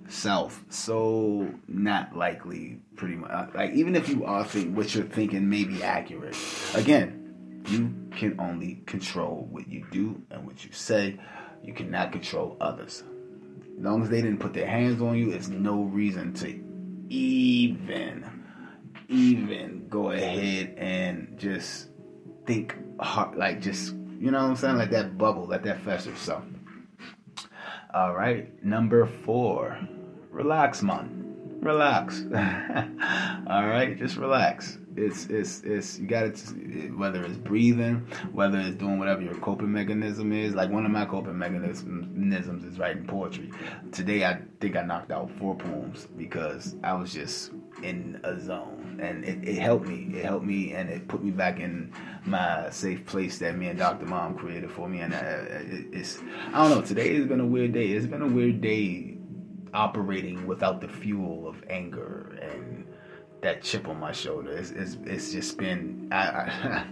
self, 0.07 0.63
so 0.69 1.53
not 1.67 2.15
likely, 2.15 2.79
pretty 2.95 3.15
much, 3.15 3.53
like 3.53 3.73
even 3.73 3.95
if 3.95 4.09
you 4.09 4.25
are 4.25 4.43
thinking 4.43 4.75
what 4.75 4.93
you're 4.95 5.03
thinking 5.03 5.49
may 5.49 5.65
be 5.65 5.83
accurate, 5.83 6.35
again, 6.73 7.61
you 7.67 8.06
can 8.17 8.39
only 8.39 8.81
control 8.85 9.47
what 9.51 9.67
you 9.67 9.85
do 9.91 10.21
and 10.31 10.45
what 10.45 10.65
you 10.65 10.71
say. 10.71 11.19
You 11.63 11.73
cannot 11.73 12.11
control 12.11 12.57
others. 12.59 13.03
As 13.77 13.83
long 13.83 14.01
as 14.01 14.09
they 14.09 14.21
didn't 14.21 14.39
put 14.39 14.53
their 14.53 14.67
hands 14.67 15.01
on 15.01 15.17
you, 15.17 15.31
it's 15.31 15.47
no 15.47 15.83
reason 15.83 16.33
to 16.35 16.63
even, 17.09 18.43
even 19.07 19.87
go 19.87 20.11
ahead 20.11 20.73
and 20.77 21.35
just 21.37 21.89
think 22.45 22.75
hard, 22.99 23.37
like 23.37 23.61
just, 23.61 23.93
you 24.19 24.31
know 24.31 24.39
what 24.39 24.49
I'm 24.49 24.55
saying? 24.55 24.77
Like 24.77 24.91
that 24.91 25.17
bubble, 25.17 25.45
let 25.45 25.63
that 25.63 25.81
fester. 25.81 26.15
So, 26.15 26.43
all 27.93 28.15
right, 28.15 28.63
number 28.63 29.05
four, 29.05 29.79
relax, 30.31 30.81
man, 30.81 31.35
relax. 31.61 32.23
all 32.33 33.67
right, 33.67 33.95
just 33.97 34.17
relax. 34.17 34.79
It's 34.97 35.27
it's 35.27 35.61
it's 35.61 35.99
you 35.99 36.07
got 36.07 36.33
to 36.33 36.53
whether 36.97 37.23
it's 37.23 37.37
breathing, 37.37 38.07
whether 38.31 38.57
it's 38.57 38.75
doing 38.77 38.97
whatever 38.97 39.21
your 39.21 39.35
coping 39.35 39.71
mechanism 39.71 40.33
is. 40.33 40.55
Like 40.55 40.71
one 40.71 40.85
of 40.85 40.91
my 40.91 41.05
coping 41.05 41.37
mechanisms 41.37 42.63
is 42.63 42.79
writing 42.79 43.05
poetry. 43.05 43.51
Today 43.91 44.25
I 44.25 44.39
think 44.59 44.75
I 44.75 44.81
knocked 44.81 45.11
out 45.11 45.29
four 45.37 45.55
poems 45.55 46.07
because 46.17 46.75
I 46.83 46.93
was 46.93 47.13
just 47.13 47.51
in 47.83 48.19
a 48.23 48.39
zone, 48.39 48.99
and 48.99 49.23
it, 49.23 49.47
it 49.47 49.59
helped 49.59 49.87
me. 49.87 50.09
It 50.17 50.25
helped 50.25 50.45
me, 50.45 50.73
and 50.73 50.89
it 50.89 51.07
put 51.07 51.23
me 51.23 51.29
back 51.29 51.59
in 51.59 51.93
my 52.25 52.69
safe 52.71 53.05
place 53.05 53.37
that 53.37 53.55
me 53.55 53.67
and 53.67 53.77
Dr. 53.77 54.07
Mom 54.07 54.35
created 54.35 54.71
for 54.71 54.89
me. 54.89 55.01
And 55.01 55.13
uh, 55.13 55.17
it, 55.17 55.85
it's 55.93 56.19
I 56.51 56.67
don't 56.67 56.71
know. 56.71 56.81
Today 56.81 57.15
has 57.15 57.27
been 57.27 57.39
a 57.39 57.45
weird 57.45 57.71
day. 57.71 57.89
It's 57.89 58.07
been 58.07 58.23
a 58.23 58.27
weird 58.27 58.61
day 58.61 59.17
operating 59.75 60.47
without 60.47 60.81
the 60.81 60.87
fuel 60.87 61.47
of 61.47 61.63
anger 61.69 62.35
and 62.41 62.87
that 63.41 63.61
chip 63.63 63.87
on 63.87 63.99
my 63.99 64.11
shoulder. 64.11 64.51
It's 64.51 64.71
it's, 64.71 64.97
it's 65.05 65.31
just 65.31 65.57
been 65.57 66.09
I, 66.11 66.17
I 66.17 66.85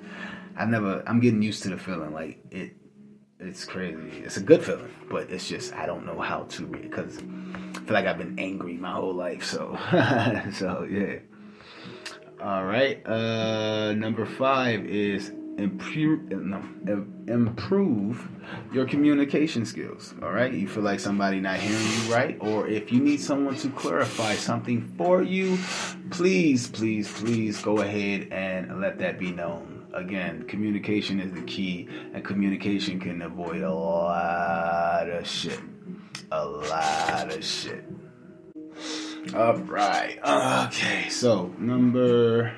I 0.58 0.66
never 0.66 1.04
I'm 1.08 1.20
getting 1.20 1.42
used 1.42 1.64
to 1.64 1.70
the 1.70 1.78
feeling 1.78 2.14
like 2.14 2.40
it. 2.52 2.76
It's 3.38 3.66
crazy. 3.66 4.20
It's 4.24 4.38
a 4.38 4.42
good 4.42 4.64
feeling, 4.64 4.92
but 5.10 5.30
it's 5.30 5.48
just 5.48 5.74
I 5.74 5.86
don't 5.86 6.06
know 6.06 6.20
how 6.20 6.44
to 6.44 6.66
because 6.66 7.18
I 7.18 7.80
feel 7.80 7.94
like 7.94 8.06
I've 8.06 8.18
been 8.18 8.40
angry 8.40 8.78
my 8.78 8.92
whole 8.92 9.14
life. 9.14 9.44
So 9.44 9.78
so 10.54 10.88
yeah. 10.90 11.20
All 12.42 12.66
right. 12.66 13.06
Uh, 13.06 13.94
number 13.94 14.26
five 14.26 14.86
is 14.86 15.32
improve 15.58 16.32
eh, 16.32 16.36
no, 16.40 16.62
improve 17.28 18.28
your 18.74 18.86
communication 18.86 19.66
skills. 19.66 20.14
All 20.22 20.32
right. 20.32 20.54
You 20.54 20.68
feel 20.68 20.84
like 20.84 21.00
somebody 21.00 21.40
not 21.40 21.58
hearing 21.58 21.86
you 21.86 22.14
right, 22.14 22.38
or 22.40 22.68
if 22.68 22.92
you 22.92 23.00
need 23.00 23.22
someone 23.22 23.56
to 23.58 23.70
clarify 23.70 24.36
something 24.36 24.82
for 24.98 25.22
you, 25.22 25.58
please, 26.12 26.68
please, 26.68 27.12
please 27.12 27.62
go 27.62 27.80
ahead 27.80 28.28
and 28.32 28.82
let 28.82 29.00
that 29.00 29.20
be 29.20 29.32
known. 29.32 29.88
Again, 29.94 30.44
communication 30.48 31.22
is 31.22 31.32
the 31.32 31.42
key, 31.44 31.88
and 32.14 32.24
communication 32.24 33.00
can 33.00 33.22
avoid 33.22 33.62
a 33.62 33.74
lot 33.74 35.10
of 35.10 35.26
shit. 35.26 35.60
A 36.32 36.46
lot 36.46 37.34
of 37.34 37.44
shit. 37.44 37.86
All 39.34 39.56
right. 39.58 40.20
Okay. 40.68 41.08
So 41.10 41.54
number 41.58 42.54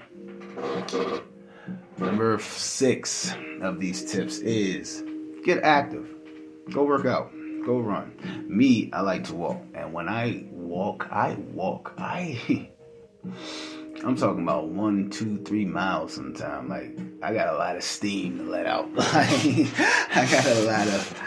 number 1.98 2.40
six 2.40 3.34
of 3.62 3.80
these 3.80 4.12
tips 4.12 4.40
is 4.40 5.04
get 5.44 5.64
active. 5.64 6.08
Go 6.72 6.84
work 6.84 7.06
out. 7.06 7.32
Go 7.66 7.80
run. 7.80 8.46
Me, 8.48 8.90
I 8.94 9.02
like 9.02 9.26
to 9.26 9.36
walk, 9.36 9.62
and 9.74 9.92
when 9.94 10.08
I 10.08 10.46
walk, 10.52 11.08
I 11.12 11.36
walk. 11.54 11.94
I. 11.98 12.70
I'm 14.04 14.16
talking 14.16 14.44
about 14.44 14.68
one, 14.68 15.10
two, 15.10 15.38
three 15.40 15.66
miles 15.66 16.14
sometime. 16.14 16.70
Like 16.70 16.98
I 17.22 17.34
got 17.34 17.54
a 17.54 17.58
lot 17.58 17.76
of 17.76 17.84
steam 17.84 18.38
to 18.38 18.44
let 18.44 18.68
out. 18.68 18.90
I 18.98 20.28
got 20.32 20.46
a 20.46 20.62
lot 20.62 20.88
of 20.88 21.22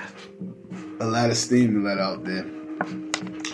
a 1.01 1.07
lot 1.07 1.31
of 1.31 1.37
steam 1.37 1.75
to 1.75 1.81
let 1.81 1.99
out 1.99 2.25
there. 2.25 2.47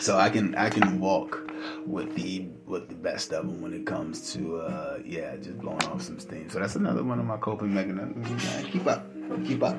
So 0.00 0.18
I 0.18 0.28
can 0.28 0.54
I 0.54 0.68
can 0.68 1.00
walk 1.00 1.50
with 1.86 2.14
the 2.14 2.48
with 2.66 2.88
the 2.88 2.94
best 2.94 3.32
of 3.32 3.46
them 3.46 3.60
when 3.60 3.72
it 3.72 3.86
comes 3.86 4.32
to 4.32 4.56
uh 4.56 4.98
yeah 5.04 5.36
just 5.36 5.58
blowing 5.58 5.82
off 5.84 6.02
some 6.02 6.18
steam. 6.18 6.50
So 6.50 6.58
that's 6.58 6.76
another 6.76 7.04
one 7.04 7.18
of 7.18 7.26
my 7.26 7.36
coping 7.36 7.72
mechanisms. 7.72 8.26
Keep 8.70 8.86
up, 8.86 9.06
keep 9.44 9.62
up. 9.62 9.76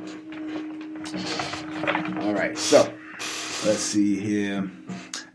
All 2.22 2.34
right, 2.34 2.58
so 2.58 2.92
let's 3.66 3.80
see 3.80 4.20
here, 4.20 4.70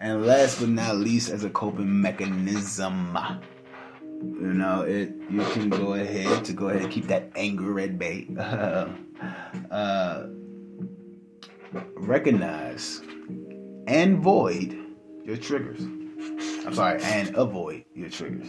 and 0.00 0.26
last 0.26 0.60
but 0.60 0.68
not 0.68 0.96
least, 0.96 1.30
as 1.30 1.44
a 1.44 1.50
coping 1.50 2.00
mechanism, 2.00 3.16
You 4.20 4.52
know, 4.52 4.82
it 4.82 5.14
you 5.30 5.42
can 5.52 5.70
go 5.70 5.94
ahead 5.94 6.44
to 6.44 6.52
go 6.52 6.68
ahead 6.68 6.82
and 6.82 6.92
keep 6.92 7.06
that 7.06 7.32
anger 7.36 7.80
at 7.80 7.98
bay. 7.98 8.28
uh, 9.70 10.26
recognize 11.96 13.00
and 13.86 14.18
void 14.18 14.76
your 15.24 15.36
triggers. 15.36 15.82
I'm 16.66 16.74
sorry, 16.74 17.02
and 17.02 17.34
avoid 17.36 17.84
your 17.94 18.08
triggers. 18.08 18.48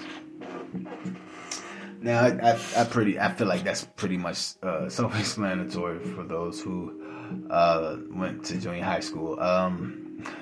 Now, 2.01 2.19
I, 2.19 2.51
I, 2.51 2.59
I 2.77 2.83
pretty, 2.83 3.17
I 3.19 3.31
feel 3.31 3.47
like 3.47 3.63
that's 3.63 3.85
pretty 3.95 4.17
much 4.17 4.55
uh, 4.61 4.89
self-explanatory 4.89 5.99
for 5.99 6.23
those 6.23 6.61
who 6.61 7.47
uh, 7.49 7.97
went 8.11 8.43
to 8.45 8.57
junior 8.57 8.83
high 8.83 8.99
school. 8.99 9.39
Um, 9.39 10.21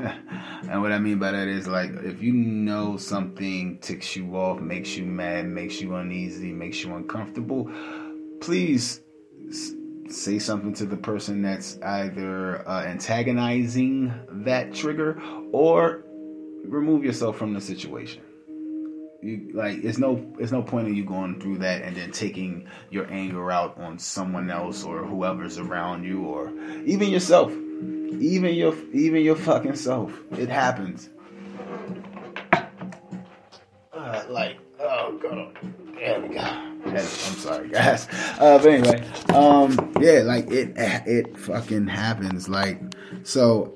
and 0.70 0.82
what 0.82 0.91
I 0.91 1.00
mean 1.00 1.20
by 1.20 1.32
that 1.32 1.48
is 1.48 1.67
like, 1.67 1.91
if 2.04 2.22
you 2.22 2.34
know 2.34 2.98
something 2.98 3.78
ticks 3.80 4.15
you 4.15 4.36
off, 4.36 4.60
makes 4.60 4.96
you 4.98 5.06
mad, 5.06 5.48
makes 5.48 5.80
you 5.80 5.96
uneasy, 5.96 6.52
makes 6.52 6.84
you 6.84 6.96
uncomfortable, 6.96 7.72
please 8.41 9.02
say 10.10 10.39
something 10.39 10.74
to 10.74 10.86
the 10.86 10.98
person 10.98 11.41
that's 11.41 11.80
either 11.82 12.67
uh, 12.67 12.84
antagonizing 12.84 14.13
that 14.30 14.74
trigger 14.74 15.22
or 15.52 16.06
remove 16.65 17.04
yourself 17.04 17.38
from 17.38 17.54
the 17.54 17.62
situation. 17.62 18.21
You 19.21 19.52
like 19.54 19.84
it's 19.84 20.00
no 20.00 20.34
it's 20.39 20.52
no 20.52 20.63
point 20.63 20.88
in 20.88 20.95
you 20.95 21.06
going 21.06 21.39
through 21.39 21.60
that 21.60 21.84
and 21.84 21.95
then 21.95 22.12
taking 22.12 22.67
your 22.89 23.06
anger 23.12 23.52
out 23.52 23.78
on 23.78 24.00
someone 24.00 24.50
else 24.50 24.84
or 24.84 25.06
whoever's 25.06 25.60
around 25.60 26.06
you 26.06 26.26
or 26.26 26.52
even 26.86 27.10
yourself. 27.10 27.52
Even 27.52 28.56
your 28.56 28.76
even 28.93 29.21
your 29.21 29.36
fucking 29.36 29.76
self. 29.76 30.12
It 30.32 30.50
happens. 30.50 31.10
Uh, 33.93 34.24
like 34.30 34.58
oh 34.80 35.19
god. 35.21 35.56
We 36.24 36.34
go. 36.34 36.39
I'm 36.39 36.97
sorry 36.97 37.69
guys. 37.69 38.08
Uh 38.39 38.58
but 38.58 38.65
anyway 38.65 39.08
um 39.36 39.93
yeah 40.02 40.21
like 40.24 40.50
it 40.50 40.74
it 40.76 41.38
fucking 41.38 41.86
happens. 41.86 42.50
Like 42.50 42.82
so 43.24 43.71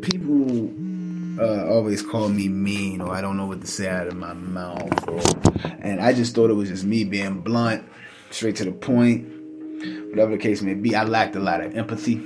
people 0.00 0.70
uh, 1.38 1.66
always 1.68 2.02
call 2.02 2.28
me 2.28 2.48
mean 2.48 3.00
or 3.00 3.12
I 3.12 3.20
don't 3.20 3.36
know 3.36 3.46
what 3.46 3.60
to 3.60 3.66
say 3.66 3.88
out 3.88 4.06
of 4.06 4.16
my 4.16 4.32
mouth. 4.32 5.08
Or, 5.08 5.20
and 5.80 6.00
I 6.00 6.12
just 6.12 6.34
thought 6.34 6.50
it 6.50 6.54
was 6.54 6.68
just 6.68 6.84
me 6.84 7.04
being 7.04 7.40
blunt, 7.40 7.84
straight 8.30 8.56
to 8.56 8.64
the 8.64 8.72
point, 8.72 9.26
whatever 10.10 10.32
the 10.32 10.38
case 10.38 10.62
may 10.62 10.74
be. 10.74 10.94
I 10.94 11.04
lacked 11.04 11.36
a 11.36 11.40
lot 11.40 11.60
of 11.60 11.76
empathy, 11.76 12.16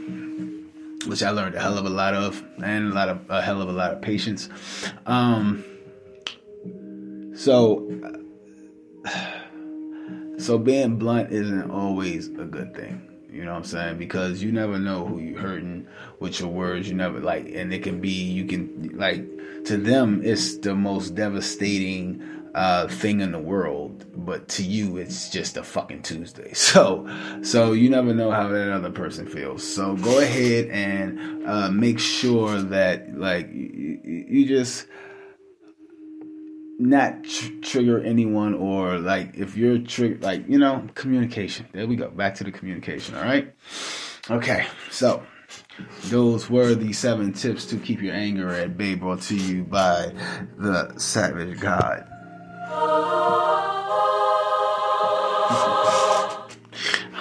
which 1.06 1.22
I 1.22 1.30
learned 1.30 1.54
a 1.54 1.60
hell 1.60 1.78
of 1.78 1.86
a 1.86 1.90
lot 1.90 2.14
of, 2.14 2.42
and 2.62 2.92
a 2.92 2.94
lot 2.94 3.08
of 3.08 3.20
a 3.28 3.42
hell 3.42 3.62
of 3.62 3.68
a 3.68 3.72
lot 3.72 3.92
of 3.92 4.02
patience. 4.02 4.48
Um, 5.06 5.64
so, 7.34 7.88
so 10.38 10.58
being 10.58 10.96
blunt 10.96 11.32
isn't 11.32 11.70
always 11.70 12.28
a 12.28 12.44
good 12.44 12.74
thing. 12.74 13.07
You 13.38 13.44
know 13.44 13.52
what 13.52 13.58
I'm 13.58 13.64
saying? 13.64 13.98
Because 13.98 14.42
you 14.42 14.50
never 14.50 14.80
know 14.80 15.06
who 15.06 15.20
you're 15.20 15.38
hurting 15.38 15.86
with 16.18 16.40
your 16.40 16.48
words. 16.48 16.88
You 16.88 16.96
never 16.96 17.20
like, 17.20 17.48
and 17.54 17.72
it 17.72 17.84
can 17.84 18.00
be, 18.00 18.10
you 18.10 18.46
can, 18.46 18.90
like, 18.98 19.24
to 19.66 19.76
them, 19.76 20.22
it's 20.24 20.58
the 20.58 20.74
most 20.74 21.14
devastating 21.14 22.20
uh, 22.56 22.88
thing 22.88 23.20
in 23.20 23.30
the 23.30 23.38
world. 23.38 24.06
But 24.16 24.48
to 24.48 24.64
you, 24.64 24.96
it's 24.96 25.30
just 25.30 25.56
a 25.56 25.62
fucking 25.62 26.02
Tuesday. 26.02 26.52
So, 26.56 27.08
so 27.42 27.70
you 27.74 27.88
never 27.90 28.12
know 28.12 28.32
how 28.32 28.48
that 28.48 28.72
other 28.72 28.90
person 28.90 29.28
feels. 29.28 29.62
So 29.62 29.94
go 29.94 30.18
ahead 30.18 30.66
and 30.70 31.46
uh, 31.46 31.70
make 31.70 32.00
sure 32.00 32.60
that, 32.60 33.16
like, 33.16 33.52
you, 33.52 34.00
you 34.02 34.46
just, 34.48 34.88
not 36.78 37.24
tr- 37.24 37.52
trigger 37.60 38.00
anyone 38.00 38.54
or 38.54 38.98
like 38.98 39.34
if 39.34 39.56
you're 39.56 39.78
trigger 39.78 40.18
like 40.20 40.48
you 40.48 40.58
know 40.58 40.86
communication. 40.94 41.66
There 41.72 41.86
we 41.86 41.96
go. 41.96 42.08
Back 42.08 42.36
to 42.36 42.44
the 42.44 42.52
communication 42.52 43.16
all 43.16 43.24
right? 43.24 43.52
Okay 44.30 44.66
so 44.90 45.22
those 46.04 46.48
were 46.48 46.74
the 46.74 46.92
seven 46.92 47.32
tips 47.32 47.66
to 47.66 47.76
keep 47.76 48.00
your 48.00 48.14
anger 48.14 48.48
at 48.48 48.76
bay 48.76 48.94
brought 48.94 49.22
to 49.22 49.36
you 49.36 49.64
by 49.64 50.12
the 50.56 50.96
savage 50.98 51.58
god. 51.58 52.06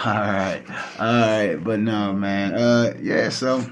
All 0.05 0.13
right 0.13 0.63
all 0.99 1.05
right 1.05 1.55
but 1.55 1.79
no 1.79 2.13
man 2.13 2.53
uh 2.53 2.93
yeah 3.01 3.29
so 3.29 3.65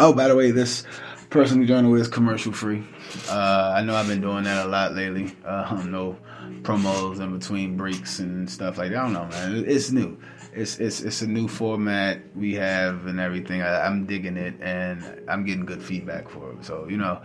oh 0.00 0.12
by 0.12 0.28
the 0.28 0.34
way 0.36 0.50
this 0.50 0.84
personal 1.30 1.66
journal 1.66 1.94
is 1.94 2.08
commercial 2.08 2.52
free 2.52 2.84
uh, 3.28 3.74
I 3.76 3.82
know 3.82 3.94
I've 3.94 4.08
been 4.08 4.20
doing 4.20 4.44
that 4.44 4.66
a 4.66 4.68
lot 4.68 4.94
lately. 4.94 5.34
Uh, 5.44 5.82
no 5.86 6.16
promos 6.62 7.20
in 7.20 7.38
between 7.38 7.76
breaks 7.76 8.18
and 8.18 8.48
stuff 8.48 8.78
like 8.78 8.90
that. 8.90 8.98
I 8.98 9.02
don't 9.02 9.12
know, 9.12 9.26
man. 9.26 9.64
It's 9.66 9.90
new. 9.90 10.18
It's 10.54 10.78
it's 10.78 11.00
it's 11.00 11.22
a 11.22 11.26
new 11.26 11.48
format 11.48 12.20
we 12.36 12.54
have 12.54 13.06
and 13.06 13.18
everything. 13.18 13.62
I, 13.62 13.86
I'm 13.86 14.04
digging 14.04 14.36
it 14.36 14.54
and 14.60 15.22
I'm 15.28 15.44
getting 15.44 15.64
good 15.64 15.82
feedback 15.82 16.28
for 16.28 16.52
it. 16.52 16.64
So 16.64 16.86
you 16.88 16.98
know, 16.98 17.22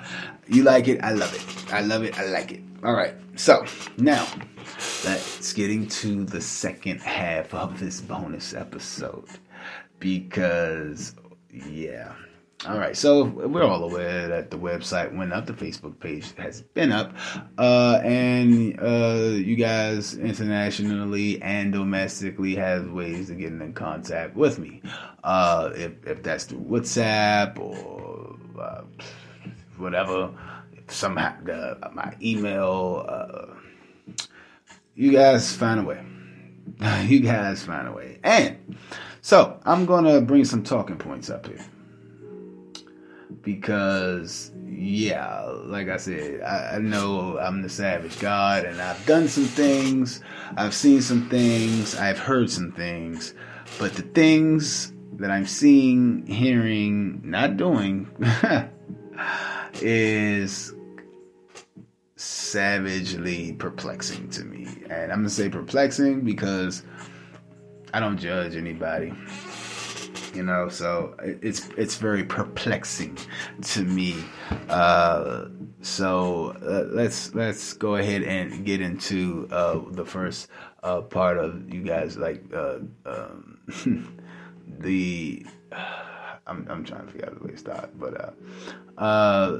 you 0.47 0.63
like 0.63 0.87
it, 0.87 1.03
I 1.03 1.11
love 1.11 1.33
it. 1.33 1.73
I 1.73 1.81
love 1.81 2.03
it, 2.03 2.17
I 2.17 2.25
like 2.25 2.51
it. 2.53 2.61
All 2.83 2.93
right. 2.93 3.15
So 3.35 3.65
now 3.97 4.25
let's 5.03 5.51
get 5.53 5.69
into 5.69 6.23
the 6.23 6.41
second 6.41 7.01
half 7.01 7.53
of 7.53 7.79
this 7.79 7.99
bonus 7.99 8.53
episode 8.53 9.27
because 9.99 11.15
yeah. 11.51 12.13
All 12.65 12.79
right, 12.79 12.97
so 12.97 13.23
we're 13.23 13.63
all 13.63 13.83
aware 13.83 14.27
that 14.29 14.49
the 14.49 14.57
website 14.57 15.15
went 15.15 15.31
up, 15.31 15.45
the 15.45 15.53
Facebook 15.53 15.99
page 15.99 16.33
has 16.37 16.63
been 16.63 16.91
up, 16.91 17.13
uh, 17.59 18.01
and 18.03 18.79
uh, 18.79 19.35
you 19.35 19.55
guys 19.55 20.15
internationally 20.15 21.39
and 21.43 21.71
domestically 21.71 22.55
have 22.55 22.89
ways 22.89 23.27
to 23.27 23.35
get 23.35 23.51
in 23.51 23.73
contact 23.73 24.35
with 24.35 24.57
me. 24.57 24.81
Uh, 25.23 25.69
if, 25.75 25.91
if 26.07 26.23
that's 26.23 26.45
through 26.45 26.61
WhatsApp 26.61 27.59
or 27.59 28.35
uh, 28.59 28.81
whatever, 29.77 30.31
somehow 30.87 31.35
my 31.93 32.11
email, 32.23 33.05
uh, 33.07 33.53
you 34.95 35.11
guys 35.11 35.55
find 35.55 35.79
a 35.79 35.83
way. 35.83 36.03
you 37.05 37.19
guys 37.19 37.63
find 37.63 37.87
a 37.87 37.91
way. 37.91 38.17
And 38.23 38.75
so 39.21 39.59
I'm 39.63 39.85
gonna 39.85 40.21
bring 40.21 40.43
some 40.43 40.63
talking 40.63 40.97
points 40.97 41.29
up 41.29 41.45
here 41.45 41.63
because 43.47 44.51
yeah 44.67 45.39
like 45.67 45.87
i 45.87 45.95
said 45.95 46.41
I, 46.41 46.75
I, 46.75 46.77
know 46.79 47.39
i'm 47.39 47.61
the 47.61 47.69
savage 47.69 48.19
god 48.19 48.65
and 48.65 48.81
i've 48.81 49.05
done 49.05 49.29
some 49.29 49.45
things. 49.45 50.21
I've 50.57 50.73
seen 50.73 51.01
some 51.01 51.29
things. 51.29 51.95
I've 51.95 52.19
heard 52.19 52.49
some 52.49 52.73
things. 52.73 53.33
But 53.79 53.93
the 53.93 54.01
things 54.01 54.91
that 55.13 55.31
i'm 55.31 55.45
seeing 55.45 56.27
hearing 56.27 57.21
not 57.23 57.55
doing 57.55 58.09
is 59.75 60.73
savagely 62.17 63.53
perplexing 63.53 64.29
to 64.31 64.43
me. 64.43 64.67
And 64.89 65.09
i'm 65.09 65.19
gonna 65.19 65.29
say 65.29 65.47
perplexing 65.47 66.25
because 66.25 66.83
i 67.93 68.01
don't 68.01 68.17
judge 68.17 68.57
anybody 68.57 69.13
you 70.33 70.43
know 70.43 70.69
so 70.69 71.15
it's 71.19 71.69
it's 71.77 71.95
very 71.95 72.23
perplexing 72.23 73.17
to 73.61 73.83
me. 73.83 74.15
Uh, 74.69 75.45
so 75.81 76.55
uh, 76.61 76.85
let's 76.93 77.33
let's 77.35 77.73
go 77.73 77.95
ahead 77.95 78.23
and 78.23 78.65
get 78.65 78.81
into 78.81 79.47
uh, 79.51 79.79
the 79.91 80.05
first 80.05 80.49
uh, 80.83 81.01
part 81.01 81.37
of 81.37 81.73
you 81.73 81.81
guys 81.81 82.17
like 82.17 82.43
uh, 82.53 82.79
um, 83.05 83.59
the 84.79 85.45
I'm, 86.47 86.65
I'm 86.69 86.85
trying 86.85 87.05
to 87.05 87.11
figure 87.11 87.27
out 87.27 87.39
the 87.39 87.45
way 87.45 87.51
to 87.51 87.57
start 87.57 87.89
but 87.99 88.35
uh, 88.97 89.59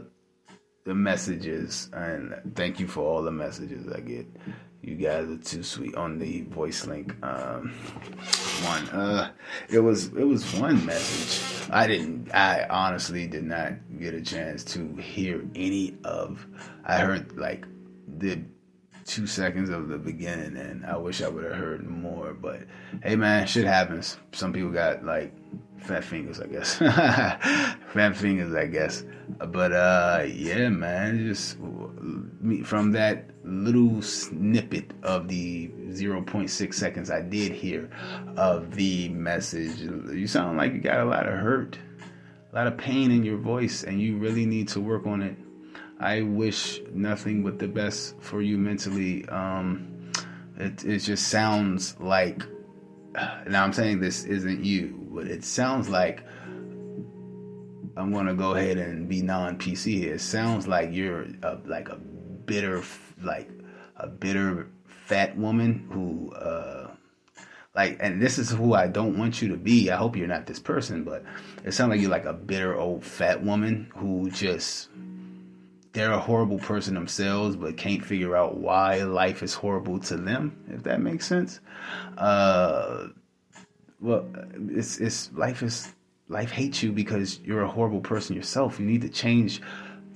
the 0.86 0.96
messages 0.96 1.90
and 1.92 2.34
thank 2.56 2.80
you 2.80 2.88
for 2.88 3.02
all 3.02 3.22
the 3.22 3.32
messages 3.32 3.92
I 3.92 4.00
get 4.00 4.26
you 4.82 4.96
guys 4.96 5.28
are 5.30 5.38
too 5.38 5.64
sweet 5.64 5.96
on 5.96 6.20
the 6.20 6.42
voice 6.44 6.86
link 6.86 7.14
um, 7.24 7.74
one. 8.64 8.90
Uh 8.90 9.32
it 9.70 9.80
was 9.80 10.08
it 10.08 10.24
was 10.24 10.54
one 10.56 10.86
message. 10.86 11.70
I 11.72 11.88
didn't 11.88 12.34
i 12.34 12.66
honestly 12.70 13.28
did 13.28 13.44
not 13.44 13.74
get 14.00 14.14
a 14.14 14.22
chance 14.22 14.64
to 14.64 14.96
hear 14.96 15.44
any 15.56 15.98
of 16.04 16.46
i 16.86 16.98
heard 16.98 17.38
like 17.38 17.66
the 18.18 18.42
two 19.06 19.28
seconds 19.28 19.70
of 19.70 19.88
the 19.88 19.98
beginning 19.98 20.58
and 20.58 20.86
i 20.86 20.96
wish 20.98 21.22
i 21.22 21.28
would 21.28 21.44
have 21.44 21.56
heard 21.56 21.86
more 21.88 22.34
but 22.34 22.62
hey 23.04 23.16
man 23.16 23.48
shit 23.48 23.66
happens. 23.66 24.18
Some 24.32 24.54
people 24.54 24.72
got 24.72 25.04
like 25.06 25.34
fat 25.80 26.04
fingers 26.04 26.40
i 26.40 26.48
guess. 26.48 26.76
Fat 26.78 28.16
fingers 28.16 28.54
i 28.54 28.66
guess. 28.66 29.04
But 29.38 29.72
uh 29.72 30.26
yeah 30.28 30.70
man 30.70 31.28
just 31.28 31.58
from 32.66 32.92
that 32.94 33.30
little 33.48 34.02
snippet 34.02 34.92
of 35.04 35.28
the 35.28 35.70
0.6 35.70 36.74
seconds 36.74 37.10
I 37.10 37.22
did 37.22 37.52
hear 37.52 37.90
of 38.36 38.76
the 38.76 39.10
message, 39.10 39.80
you 39.80 40.28
sound 40.28 40.58
like 40.58 40.74
you 40.74 40.80
got 40.80 41.00
a 41.00 41.06
lot 41.06 41.28
of 41.28 41.34
hurt, 41.34 41.78
a 42.52 42.56
lot 42.56 42.68
of 42.68 42.78
pain 42.78 43.12
in 43.12 43.24
your 43.24 43.38
voice, 43.38 43.84
and 43.84 44.02
you 44.02 44.18
really 44.18 44.46
need 44.46 44.68
to 44.70 44.82
work 44.82 45.06
on 45.08 45.22
it. 45.22 45.38
I 46.00 46.22
wish 46.22 46.82
nothing 46.94 47.44
but 47.44 47.58
the 47.58 47.68
best 47.68 48.16
for 48.20 48.42
you 48.42 48.58
mentally. 48.58 49.28
Um, 49.30 50.12
it 50.58 50.84
it 50.84 51.00
just 51.00 51.28
sounds 51.30 51.96
like. 52.00 52.44
Now 53.48 53.64
I'm 53.64 53.74
saying 53.74 54.00
this 54.00 54.26
isn't 54.26 54.64
you, 54.64 55.08
but 55.12 55.26
it 55.26 55.44
sounds 55.44 55.90
like 55.90 56.24
I'm 57.96 58.14
gonna 58.14 58.36
go 58.36 58.54
ahead 58.54 58.78
and 58.78 59.10
be 59.10 59.24
non-PC 59.24 59.98
here. 59.98 60.14
It 60.16 60.22
sounds 60.22 60.68
like 60.68 60.90
you're 60.92 61.26
a, 61.42 61.58
like 61.66 61.90
a 61.90 62.00
bitter, 62.48 62.82
like 63.22 63.50
a 63.98 64.08
bitter 64.08 64.68
fat 64.88 65.38
woman 65.38 65.88
who, 65.92 66.34
uh, 66.34 66.90
like, 67.76 67.98
and 68.00 68.20
this 68.20 68.40
is 68.40 68.50
who 68.50 68.74
I 68.74 68.88
don't 68.88 69.20
want 69.20 69.40
you 69.40 69.50
to 69.50 69.58
be. 69.58 69.92
I 69.92 69.96
hope 69.98 70.16
you're 70.16 70.28
not 70.28 70.48
this 70.48 70.60
person, 70.60 71.04
but 71.04 71.24
it 71.64 71.74
sounds 71.74 71.92
like 71.92 72.02
you're 72.02 72.10
like 72.10 72.26
a 72.26 72.34
bitter 72.34 72.76
old 72.76 73.06
fat 73.06 73.44
woman 73.44 73.92
who 73.96 74.32
just 74.32 74.90
they're 75.94 76.12
a 76.12 76.20
horrible 76.20 76.60
person 76.60 76.94
themselves, 76.94 77.56
but 77.56 77.76
can't 77.76 78.06
figure 78.06 78.36
out 78.36 78.58
why 78.58 79.02
life 79.04 79.42
is 79.42 79.54
horrible 79.54 80.00
to 80.00 80.18
them. 80.18 80.56
If 80.70 80.84
that 80.84 81.02
makes 81.02 81.26
sense. 81.26 81.60
Uh, 82.18 83.08
well, 84.00 84.28
it's 84.70 85.00
it's 85.00 85.32
life 85.34 85.64
is 85.64 85.94
life 86.30 86.52
hates 86.52 86.84
you 86.84 86.92
because 86.92 87.40
you're 87.40 87.64
a 87.64 87.68
horrible 87.68 88.02
person 88.02 88.36
yourself. 88.36 88.80
You 88.80 88.86
need 88.86 89.02
to 89.02 89.10
change. 89.10 89.62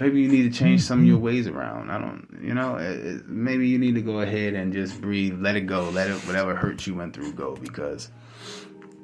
Maybe 0.02 0.20
you 0.20 0.30
need 0.30 0.52
to 0.52 0.60
change 0.60 0.82
some 0.82 1.02
of 1.02 1.06
your 1.06 1.20
ways 1.20 1.46
around. 1.46 1.92
I 1.92 2.00
don't, 2.00 2.28
you 2.42 2.56
know, 2.56 2.78
it, 2.78 3.06
it, 3.06 3.28
maybe 3.28 3.68
you 3.68 3.78
need 3.78 3.94
to 3.94 4.02
go 4.02 4.22
ahead 4.22 4.56
and 4.56 4.74
just 4.74 5.00
breathe, 5.00 5.40
let 5.40 5.56
it 5.56 5.68
go, 5.68 5.92
let 5.92 6.10
it, 6.10 6.16
whatever 6.26 6.56
hurt 6.56 6.88
you 6.88 6.96
went 6.96 7.14
through 7.14 7.34
go 7.34 7.56
because 7.56 8.10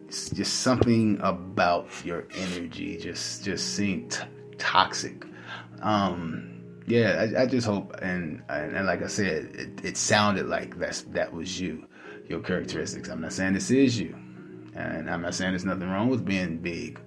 it's 0.08 0.32
just 0.32 0.62
something 0.62 1.20
about 1.22 1.88
your 2.04 2.26
energy 2.36 2.98
just, 2.98 3.46
just 3.46 3.76
seemed 3.76 4.14
t- 4.14 4.24
toxic. 4.58 5.24
Um, 5.84 6.64
yeah, 6.88 7.28
I, 7.38 7.44
I 7.44 7.46
just 7.46 7.68
hope, 7.68 7.96
and, 8.02 8.42
and, 8.50 8.76
and 8.76 8.88
like 8.88 9.04
I 9.04 9.08
said, 9.08 9.52
it, 9.54 9.86
it 9.86 9.98
sounded 9.98 10.48
like 10.48 10.80
that's, 10.80 11.04
that 11.04 11.32
was 11.32 11.62
you, 11.62 11.86
your 12.28 12.40
characteristics. 12.40 13.08
I'm 13.08 13.22
not 13.22 13.34
saying 13.34 13.54
this 13.54 13.70
is 13.70 14.00
you 14.00 14.16
and 14.74 15.10
I'm 15.10 15.22
not 15.22 15.36
saying 15.36 15.52
there's 15.52 15.64
nothing 15.64 15.90
wrong 15.90 16.10
with 16.10 16.26
being 16.26 16.58
big. 16.58 17.00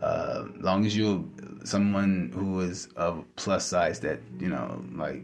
Uh, 0.00 0.46
long 0.60 0.86
as 0.86 0.96
you're 0.96 1.24
someone 1.64 2.32
who 2.34 2.60
is 2.60 2.88
of 2.96 3.24
plus 3.36 3.66
size 3.66 4.00
that, 4.00 4.20
you 4.38 4.48
know, 4.48 4.82
like 4.94 5.22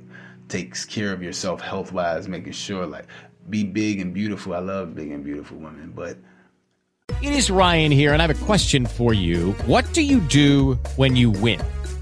takes 0.48 0.84
care 0.84 1.12
of 1.12 1.22
yourself 1.22 1.60
health 1.60 1.92
wise, 1.92 2.28
making 2.28 2.52
sure 2.52 2.86
like 2.86 3.06
be 3.50 3.64
big 3.64 4.00
and 4.00 4.12
beautiful. 4.14 4.54
I 4.54 4.58
love 4.58 4.94
big 4.94 5.10
and 5.10 5.24
beautiful 5.24 5.58
women, 5.58 5.92
but 5.94 6.16
It 7.22 7.32
is 7.32 7.50
Ryan 7.50 7.92
here, 7.92 8.12
and 8.12 8.22
I 8.22 8.26
have 8.26 8.42
a 8.42 8.44
question 8.44 8.86
for 8.86 9.12
you. 9.14 9.52
What 9.66 9.90
do 9.92 10.02
you 10.02 10.20
do 10.20 10.74
when 10.96 11.16
you 11.16 11.30
win? 11.30 11.60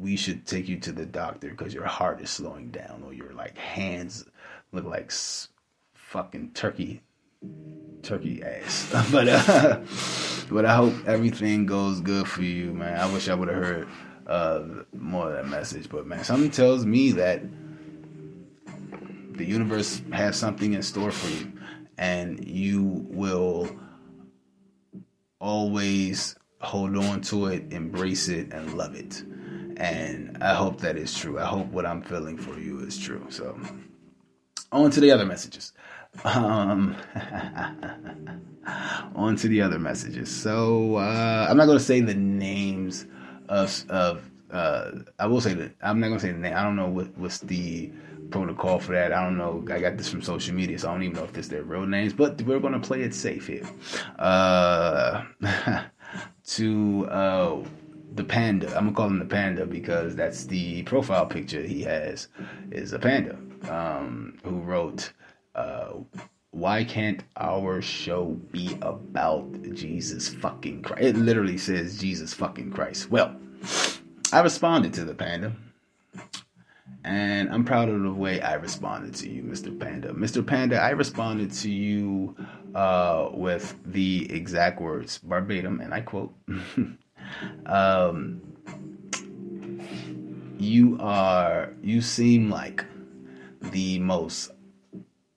we 0.00 0.16
should 0.16 0.46
take 0.46 0.68
you 0.68 0.78
to 0.78 0.92
the 0.92 1.06
doctor 1.06 1.50
because 1.50 1.74
your 1.74 1.86
heart 1.86 2.20
is 2.20 2.30
slowing 2.30 2.70
down 2.70 3.02
or 3.04 3.12
your 3.12 3.32
like 3.32 3.56
hands 3.58 4.24
look 4.72 4.84
like 4.84 5.12
fucking 5.94 6.50
turkey 6.52 7.02
turkey 8.02 8.42
ass 8.42 8.88
but 9.12 9.28
uh 9.28 9.80
but 10.50 10.64
i 10.64 10.74
hope 10.74 10.94
everything 11.06 11.66
goes 11.66 12.00
good 12.00 12.26
for 12.26 12.42
you 12.42 12.72
man 12.72 12.98
i 12.98 13.12
wish 13.12 13.28
i 13.28 13.34
would 13.34 13.48
have 13.48 13.56
heard 13.56 13.88
uh 14.26 14.62
more 14.92 15.28
of 15.28 15.32
that 15.32 15.46
message 15.48 15.88
but 15.88 16.06
man 16.06 16.22
something 16.22 16.50
tells 16.50 16.86
me 16.86 17.12
that 17.12 17.42
the 19.32 19.44
universe 19.44 20.02
has 20.12 20.36
something 20.36 20.74
in 20.74 20.82
store 20.82 21.10
for 21.10 21.28
you 21.28 21.52
and 21.96 22.46
you 22.46 23.06
will 23.08 23.68
always 25.40 26.36
hold 26.60 26.96
on 26.96 27.20
to 27.20 27.46
it, 27.46 27.72
embrace 27.72 28.28
it, 28.28 28.52
and 28.52 28.74
love 28.74 28.94
it. 28.94 29.22
And 29.78 30.36
I 30.42 30.54
hope 30.54 30.80
that 30.80 30.96
is 30.96 31.16
true. 31.16 31.38
I 31.38 31.44
hope 31.44 31.68
what 31.68 31.86
I'm 31.86 32.02
feeling 32.02 32.36
for 32.36 32.58
you 32.58 32.80
is 32.80 32.98
true. 32.98 33.24
So, 33.30 33.58
on 34.72 34.90
to 34.90 35.00
the 35.00 35.12
other 35.12 35.24
messages. 35.24 35.72
Um, 36.24 36.96
on 39.14 39.36
to 39.36 39.48
the 39.48 39.62
other 39.62 39.78
messages. 39.78 40.34
So, 40.34 40.96
uh, 40.96 41.46
I'm 41.48 41.56
not 41.56 41.66
going 41.66 41.78
to 41.78 41.84
say 41.84 42.00
the 42.00 42.14
names 42.14 43.06
of, 43.48 43.84
of 43.88 44.28
uh, 44.50 44.90
I 45.18 45.26
will 45.26 45.40
say 45.40 45.54
that 45.54 45.72
I'm 45.80 46.00
not 46.00 46.08
going 46.08 46.18
to 46.18 46.26
say 46.26 46.32
the 46.32 46.38
name. 46.38 46.56
I 46.56 46.62
don't 46.62 46.76
know 46.76 46.88
what, 46.88 47.16
what's 47.16 47.38
the 47.38 47.92
protocol 48.30 48.78
for 48.78 48.92
that. 48.92 49.12
I 49.12 49.22
don't 49.22 49.38
know. 49.38 49.64
I 49.70 49.80
got 49.80 49.96
this 49.96 50.08
from 50.08 50.22
social 50.22 50.54
media, 50.54 50.78
so 50.78 50.88
I 50.88 50.92
don't 50.92 51.02
even 51.02 51.16
know 51.16 51.24
if 51.24 51.32
this 51.32 51.48
their 51.48 51.62
real 51.62 51.86
names. 51.86 52.12
But 52.12 52.40
we're 52.42 52.60
gonna 52.60 52.80
play 52.80 53.02
it 53.02 53.14
safe 53.14 53.46
here. 53.46 53.66
Uh, 54.18 55.24
to 56.46 57.06
uh, 57.10 57.64
the 58.14 58.24
panda. 58.24 58.68
I'm 58.68 58.84
gonna 58.84 58.92
call 58.92 59.06
him 59.08 59.18
the 59.18 59.24
panda 59.24 59.66
because 59.66 60.16
that's 60.16 60.44
the 60.44 60.82
profile 60.84 61.26
picture 61.26 61.62
he 61.62 61.82
has 61.82 62.28
is 62.70 62.92
a 62.92 62.98
panda. 62.98 63.38
Um, 63.68 64.38
who 64.44 64.60
wrote, 64.60 65.12
uh, 65.54 65.94
"Why 66.50 66.84
can't 66.84 67.24
our 67.36 67.82
show 67.82 68.38
be 68.52 68.78
about 68.82 69.74
Jesus 69.74 70.28
fucking 70.28 70.82
Christ?" 70.82 71.02
It 71.02 71.16
literally 71.16 71.58
says 71.58 71.98
Jesus 71.98 72.32
fucking 72.34 72.70
Christ. 72.70 73.10
Well, 73.10 73.36
I 74.32 74.40
responded 74.40 74.94
to 74.94 75.04
the 75.04 75.14
panda. 75.14 75.52
And 77.04 77.48
I'm 77.50 77.64
proud 77.64 77.88
of 77.88 78.02
the 78.02 78.12
way 78.12 78.40
I 78.40 78.54
responded 78.54 79.14
to 79.16 79.30
you, 79.30 79.42
Mr. 79.42 79.78
Panda. 79.78 80.12
Mr. 80.12 80.44
Panda, 80.46 80.78
I 80.78 80.90
responded 80.90 81.52
to 81.52 81.70
you 81.70 82.36
uh, 82.74 83.30
with 83.32 83.76
the 83.86 84.30
exact 84.30 84.80
words, 84.80 85.18
verbatim, 85.18 85.80
and 85.80 85.94
I 85.94 86.00
quote 86.00 86.34
um, 87.66 88.42
You 90.58 90.98
are, 91.00 91.72
you 91.82 92.02
seem 92.02 92.50
like 92.50 92.84
the 93.60 94.00
most, 94.00 94.50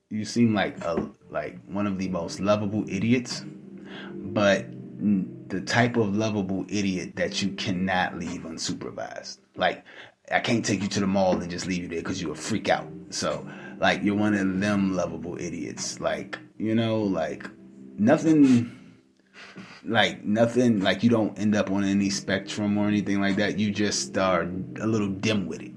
you 0.10 0.26
seem 0.26 0.56
like 0.56 0.84
a, 0.84 1.12
like 1.30 1.60
one 1.68 1.86
of 1.86 2.00
the 2.00 2.08
most 2.10 2.40
lovable 2.40 2.84
idiots, 2.90 3.46
but 4.16 4.66
the 5.48 5.62
type 5.62 5.96
of 5.98 6.16
lovable 6.16 6.66
idiot 6.70 7.16
that 7.18 7.42
you 7.42 7.50
cannot 7.52 8.18
leave 8.18 8.42
unsupervised. 8.42 9.38
Like, 9.56 9.84
I 10.32 10.40
can't 10.40 10.66
take 10.66 10.82
you 10.82 10.88
to 10.88 11.02
the 11.02 11.08
mall 11.08 11.40
and 11.40 11.52
just 11.52 11.68
leave 11.68 11.84
you 11.84 11.88
there 11.88 12.00
because 12.00 12.22
you'll 12.22 12.36
freak 12.36 12.70
out. 12.70 12.88
So, 13.10 13.46
like, 13.80 14.02
you're 14.02 14.16
one 14.16 14.34
of 14.34 14.60
them 14.60 14.96
lovable 14.96 15.40
idiots. 15.40 16.00
Like, 16.00 16.40
you 16.58 16.74
know, 16.74 17.02
like, 17.02 17.48
nothing, 17.98 18.72
like, 19.84 20.24
nothing, 20.24 20.82
like, 20.82 21.04
you 21.04 21.10
don't 21.10 21.38
end 21.38 21.56
up 21.56 21.72
on 21.72 21.84
any 21.84 22.10
spectrum 22.10 22.78
or 22.78 22.88
anything 22.88 23.22
like 23.22 23.36
that. 23.38 23.58
You 23.58 23.72
just 23.72 24.18
are 24.18 24.42
a 24.42 24.88
little 24.88 25.10
dim 25.10 25.48
with 25.48 25.62
it. 25.62 25.74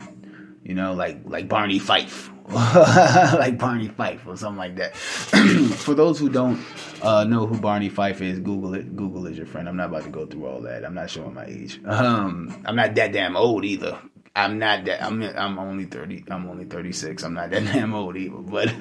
You 0.62 0.74
know, 0.74 0.94
like, 0.94 1.20
like 1.24 1.48
Barney 1.48 1.78
Fife. 1.78 2.30
like 2.48 3.58
Barney 3.58 3.88
Fife 3.88 4.26
or 4.26 4.36
something 4.36 4.58
like 4.58 4.76
that. 4.76 4.94
For 5.76 5.94
those 5.94 6.18
who 6.18 6.28
don't 6.28 6.60
uh, 7.02 7.24
know 7.24 7.46
who 7.46 7.58
Barney 7.58 7.88
Fife 7.88 8.20
is, 8.20 8.38
Google 8.38 8.74
it. 8.74 8.94
Google 8.94 9.26
is 9.26 9.38
your 9.38 9.46
friend. 9.46 9.66
I'm 9.66 9.76
not 9.76 9.86
about 9.88 10.04
to 10.04 10.10
go 10.10 10.26
through 10.26 10.46
all 10.46 10.60
that. 10.60 10.84
I'm 10.84 10.94
not 10.94 11.08
showing 11.08 11.34
my 11.34 11.46
age. 11.46 11.80
Um, 11.94 12.62
I'm 12.66 12.76
not 12.76 12.94
that 12.96 13.12
damn 13.12 13.36
old 13.36 13.64
either. 13.64 13.98
I'm 14.36 14.58
not 14.58 14.84
that. 14.84 15.02
I'm 15.02 15.22
I'm 15.22 15.58
only 15.58 15.84
thirty. 15.84 16.24
I'm 16.28 16.48
only 16.50 16.64
thirty 16.64 16.92
six. 16.92 17.22
I'm 17.22 17.34
not 17.34 17.50
that 17.50 17.64
damn 17.72 17.94
old 17.94 18.16
either. 18.16 18.36
But 18.36 18.74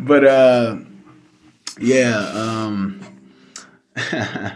but 0.00 0.24
uh, 0.24 0.76
yeah. 1.78 2.16
Um, 2.34 3.00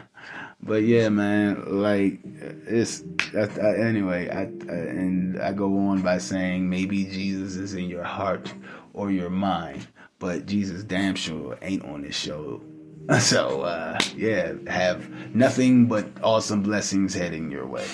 but 0.63 0.83
yeah, 0.83 1.09
man. 1.09 1.83
Like 1.83 2.21
it's 2.67 3.03
I, 3.35 3.49
I, 3.61 3.77
anyway. 3.79 4.29
I, 4.29 4.43
I 4.43 4.77
and 4.77 5.41
I 5.41 5.53
go 5.53 5.77
on 5.89 6.03
by 6.03 6.19
saying 6.19 6.69
maybe 6.69 7.05
Jesus 7.05 7.57
is 7.57 7.75
in 7.75 7.89
your 7.89 8.05
heart 8.05 8.53
or 8.93 9.11
your 9.11 9.31
mind, 9.31 9.87
but 10.19 10.47
Jesus 10.47 10.85
damn 10.85 11.15
sure 11.15 11.59
ain't 11.63 11.85
on 11.85 12.03
this 12.03 12.17
show. 12.17 12.61
So 13.19 13.63
uh, 13.63 13.99
yeah, 14.15 14.53
have 14.69 15.35
nothing 15.35 15.87
but 15.87 16.07
awesome 16.23 16.63
blessings 16.63 17.13
heading 17.13 17.51
your 17.51 17.67
way. 17.67 17.87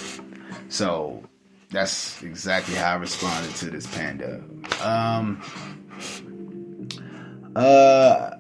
So 0.68 1.22
that's 1.70 2.22
exactly 2.22 2.74
how 2.74 2.92
I 2.92 2.96
responded 2.96 3.54
to 3.56 3.70
this 3.70 3.86
panda. 3.86 4.42
Um, 4.82 5.40
uh, 7.54 8.35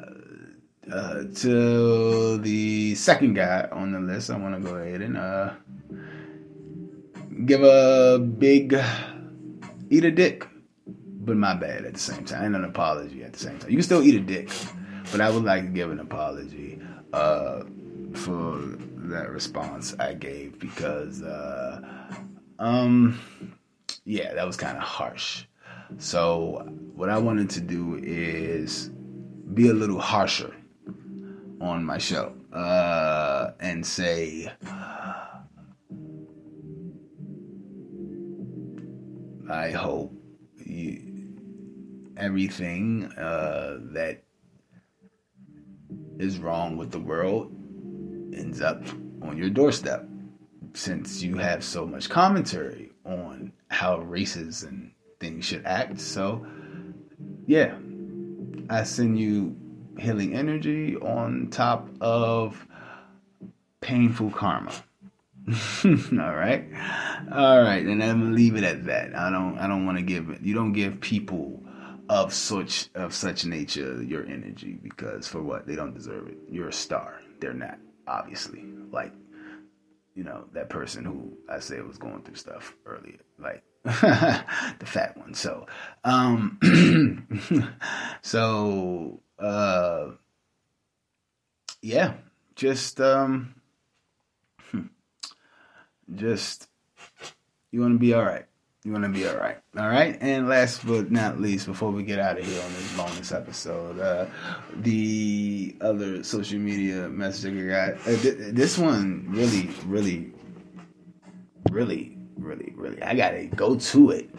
uh, 0.92 1.24
to 1.34 2.38
the 2.38 2.94
second 2.94 3.34
guy 3.34 3.68
on 3.72 3.92
the 3.92 4.00
list, 4.00 4.30
I 4.30 4.38
want 4.38 4.54
to 4.54 4.60
go 4.60 4.76
ahead 4.76 5.02
and 5.02 5.16
uh, 5.16 5.54
give 7.44 7.62
a 7.62 8.18
big 8.18 8.78
eat 9.90 10.04
a 10.04 10.10
dick 10.10 10.48
but 11.26 11.36
my 11.36 11.54
bad 11.54 11.84
at 11.84 11.94
the 11.94 12.00
same 12.00 12.24
time, 12.24 12.54
and 12.54 12.56
an 12.56 12.64
apology 12.64 13.24
at 13.24 13.32
the 13.32 13.38
same 13.38 13.58
time. 13.58 13.68
You 13.68 13.76
can 13.76 13.82
still 13.82 14.02
eat 14.02 14.14
a 14.14 14.20
dick, 14.20 14.48
but 15.10 15.20
I 15.20 15.28
would 15.28 15.44
like 15.44 15.62
to 15.62 15.68
give 15.68 15.90
an 15.90 15.98
apology 15.98 16.80
uh, 17.12 17.64
for 18.14 18.56
that 19.10 19.30
response 19.30 19.94
I 19.98 20.14
gave 20.14 20.58
because, 20.60 21.22
uh, 21.22 21.80
um, 22.60 23.20
yeah, 24.04 24.34
that 24.34 24.46
was 24.46 24.56
kind 24.56 24.76
of 24.76 24.84
harsh. 24.84 25.44
So 25.98 26.64
what 26.94 27.10
I 27.10 27.18
wanted 27.18 27.50
to 27.50 27.60
do 27.60 28.00
is 28.02 28.90
be 29.52 29.68
a 29.68 29.74
little 29.74 30.00
harsher 30.00 30.54
on 31.60 31.84
my 31.84 31.98
show 31.98 32.32
uh, 32.52 33.52
and 33.60 33.84
say. 33.86 34.50
I 39.48 39.70
hope 39.70 40.12
you, 40.64 41.36
everything 42.16 43.04
uh, 43.12 43.78
that 43.92 44.24
is 46.18 46.38
wrong 46.38 46.76
with 46.76 46.90
the 46.90 46.98
world 46.98 47.52
ends 48.34 48.60
up 48.60 48.82
on 49.22 49.36
your 49.36 49.50
doorstep 49.50 50.08
since 50.74 51.22
you 51.22 51.36
have 51.36 51.62
so 51.62 51.86
much 51.86 52.08
commentary 52.10 52.90
on 53.04 53.52
how 53.68 53.98
races 54.00 54.62
and 54.62 54.90
things 55.20 55.44
should 55.44 55.64
act. 55.64 56.00
So, 56.00 56.44
yeah, 57.46 57.76
I 58.68 58.82
send 58.82 59.18
you 59.18 59.56
healing 59.98 60.34
energy 60.34 60.96
on 60.96 61.48
top 61.50 61.88
of 62.00 62.66
painful 63.80 64.30
karma. 64.30 64.72
all 65.84 66.34
right? 66.34 66.64
All 67.32 67.60
right 67.62 67.86
and 67.86 68.02
i'm 68.02 68.20
gonna 68.20 68.34
leave 68.34 68.56
it 68.56 68.64
at 68.64 68.86
that. 68.86 69.16
I 69.16 69.30
don't 69.30 69.58
i 69.58 69.66
don't 69.66 69.86
want 69.86 69.98
to 69.98 70.02
give 70.02 70.44
you 70.44 70.54
don't 70.54 70.72
give 70.72 71.00
people 71.00 71.62
of 72.08 72.32
such 72.32 72.88
of 72.94 73.14
such 73.14 73.44
nature 73.44 74.02
your 74.02 74.24
energy 74.26 74.78
because 74.82 75.26
for 75.26 75.42
what? 75.42 75.66
They 75.66 75.76
don't 75.76 75.94
deserve 75.94 76.28
it. 76.28 76.38
You're 76.50 76.68
a 76.68 76.72
star. 76.72 77.20
They're 77.40 77.54
not 77.54 77.78
obviously. 78.06 78.64
Like 78.90 79.12
you 80.14 80.24
know 80.24 80.44
that 80.52 80.70
person 80.70 81.04
who 81.04 81.36
i 81.48 81.58
said 81.58 81.86
was 81.86 81.98
going 81.98 82.22
through 82.22 82.36
stuff 82.36 82.74
earlier 82.86 83.18
like 83.38 83.62
the 83.84 84.86
fat 84.86 85.16
one. 85.16 85.34
So 85.34 85.66
um 86.02 86.58
so 88.22 89.20
uh 89.38 90.10
yeah 91.82 92.14
just 92.54 93.00
um 93.00 93.54
just 96.14 96.68
you 97.70 97.80
want 97.80 97.94
to 97.94 97.98
be 97.98 98.14
all 98.14 98.24
right. 98.24 98.46
You 98.84 98.92
want 98.92 99.04
to 99.04 99.10
be 99.10 99.26
all 99.28 99.36
right. 99.36 99.58
All 99.76 99.88
right. 99.88 100.16
And 100.20 100.48
last 100.48 100.86
but 100.86 101.10
not 101.10 101.40
least, 101.40 101.66
before 101.66 101.90
we 101.90 102.04
get 102.04 102.20
out 102.20 102.38
of 102.38 102.46
here 102.46 102.62
on 102.62 102.72
this 102.72 102.96
bonus 102.96 103.32
episode, 103.32 103.98
uh, 103.98 104.26
the 104.76 105.76
other 105.80 106.22
social 106.22 106.60
media 106.60 107.08
message 107.08 107.52
I 107.52 107.66
got, 107.66 107.94
uh, 108.06 108.16
th- 108.22 108.54
this 108.54 108.78
one 108.78 109.26
really, 109.28 109.70
really, 109.86 110.32
really, 111.70 112.16
really, 112.36 112.72
really, 112.76 113.02
I 113.02 113.14
got 113.14 113.30
to 113.30 113.46
go 113.48 113.74
to 113.76 114.10
it 114.10 114.30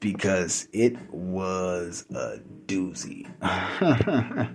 because 0.00 0.68
it 0.72 0.96
was 1.10 2.04
a 2.14 2.38
doozy. 2.66 3.26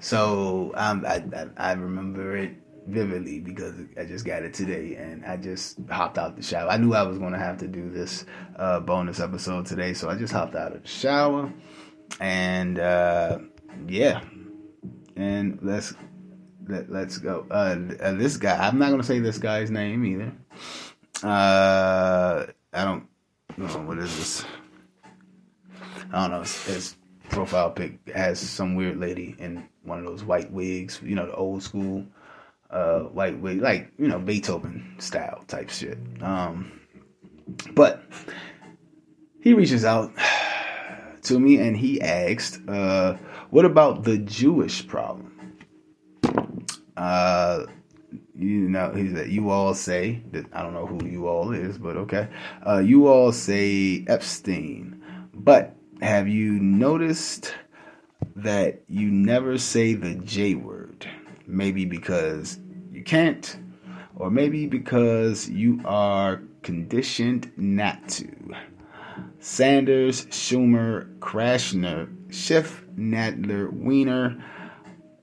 so 0.00 0.72
um, 0.74 1.04
I, 1.06 1.24
I, 1.34 1.46
I 1.56 1.72
remember 1.72 2.36
it 2.36 2.52
vividly 2.86 3.38
because 3.40 3.74
I 3.98 4.04
just 4.04 4.24
got 4.24 4.42
it 4.42 4.54
today 4.54 4.96
and 4.96 5.24
I 5.24 5.36
just 5.36 5.78
hopped 5.90 6.18
out 6.18 6.36
the 6.36 6.42
shower. 6.42 6.70
I 6.70 6.78
knew 6.78 6.94
I 6.94 7.02
was 7.02 7.18
going 7.18 7.32
to 7.32 7.38
have 7.38 7.58
to 7.58 7.68
do 7.68 7.90
this 7.90 8.24
uh, 8.56 8.80
bonus 8.80 9.20
episode 9.20 9.66
today, 9.66 9.92
so 9.94 10.08
I 10.08 10.16
just 10.16 10.32
hopped 10.32 10.54
out 10.54 10.74
of 10.74 10.82
the 10.82 10.88
shower 10.88 11.52
and 12.20 12.78
uh, 12.78 13.38
yeah, 13.86 14.22
and 15.16 15.58
let's 15.62 15.94
let, 16.66 16.90
let's 16.90 17.18
go. 17.18 17.46
Uh, 17.50 17.78
uh 18.00 18.12
this 18.12 18.36
guy, 18.36 18.56
I'm 18.56 18.78
not 18.78 18.88
going 18.88 19.00
to 19.00 19.06
say 19.06 19.20
this 19.20 19.38
guy's 19.38 19.70
name 19.70 20.04
either. 20.04 20.32
Uh, 21.22 22.46
I 22.72 22.84
don't 22.84 23.07
know 23.58 23.78
what 23.82 23.98
is 23.98 24.16
this. 24.16 24.44
I 26.12 26.28
don't 26.28 26.30
know. 26.30 26.40
His 26.40 26.96
profile 27.28 27.70
pic 27.70 27.98
has 28.14 28.40
some 28.40 28.74
weird 28.74 28.98
lady 28.98 29.36
in 29.38 29.68
one 29.82 29.98
of 29.98 30.04
those 30.04 30.24
white 30.24 30.50
wigs, 30.50 31.00
you 31.02 31.14
know, 31.14 31.26
the 31.26 31.34
old 31.34 31.62
school 31.62 32.06
uh, 32.70 33.04
like 33.14 33.36
like 33.40 33.92
you 33.98 34.08
know 34.08 34.18
Beethoven 34.18 34.94
style 34.98 35.44
type 35.48 35.70
shit. 35.70 35.98
Um, 36.20 36.80
but 37.74 38.02
he 39.40 39.54
reaches 39.54 39.84
out 39.84 40.12
to 41.22 41.38
me 41.38 41.58
and 41.58 41.76
he 41.76 42.00
asked, 42.00 42.60
uh, 42.68 43.14
"What 43.50 43.64
about 43.64 44.04
the 44.04 44.18
Jewish 44.18 44.86
problem?" 44.86 45.56
Uh, 46.96 47.66
you 48.38 48.68
know, 48.68 48.92
he 48.94 49.12
said, 49.12 49.30
"You 49.30 49.50
all 49.50 49.74
say 49.74 50.22
that 50.32 50.46
I 50.52 50.62
don't 50.62 50.74
know 50.74 50.86
who 50.86 51.04
you 51.06 51.26
all 51.26 51.52
is, 51.52 51.78
but 51.78 51.96
okay. 51.96 52.28
Uh, 52.66 52.78
you 52.78 53.08
all 53.08 53.32
say 53.32 54.04
Epstein, 54.06 55.02
but 55.34 55.74
have 56.00 56.28
you 56.28 56.52
noticed 56.52 57.54
that 58.36 58.82
you 58.88 59.10
never 59.10 59.58
say 59.58 59.94
the 59.94 60.14
J 60.14 60.54
word?" 60.54 61.08
maybe 61.48 61.84
because 61.84 62.60
you 62.92 63.02
can't, 63.02 63.58
or 64.14 64.30
maybe 64.30 64.66
because 64.66 65.48
you 65.48 65.80
are 65.84 66.42
conditioned 66.62 67.50
not 67.56 68.08
to. 68.08 68.28
Sanders, 69.40 70.26
Schumer, 70.26 71.18
Krashner, 71.18 72.08
Schiff, 72.32 72.84
Nadler, 72.96 73.72
Weiner, 73.72 74.44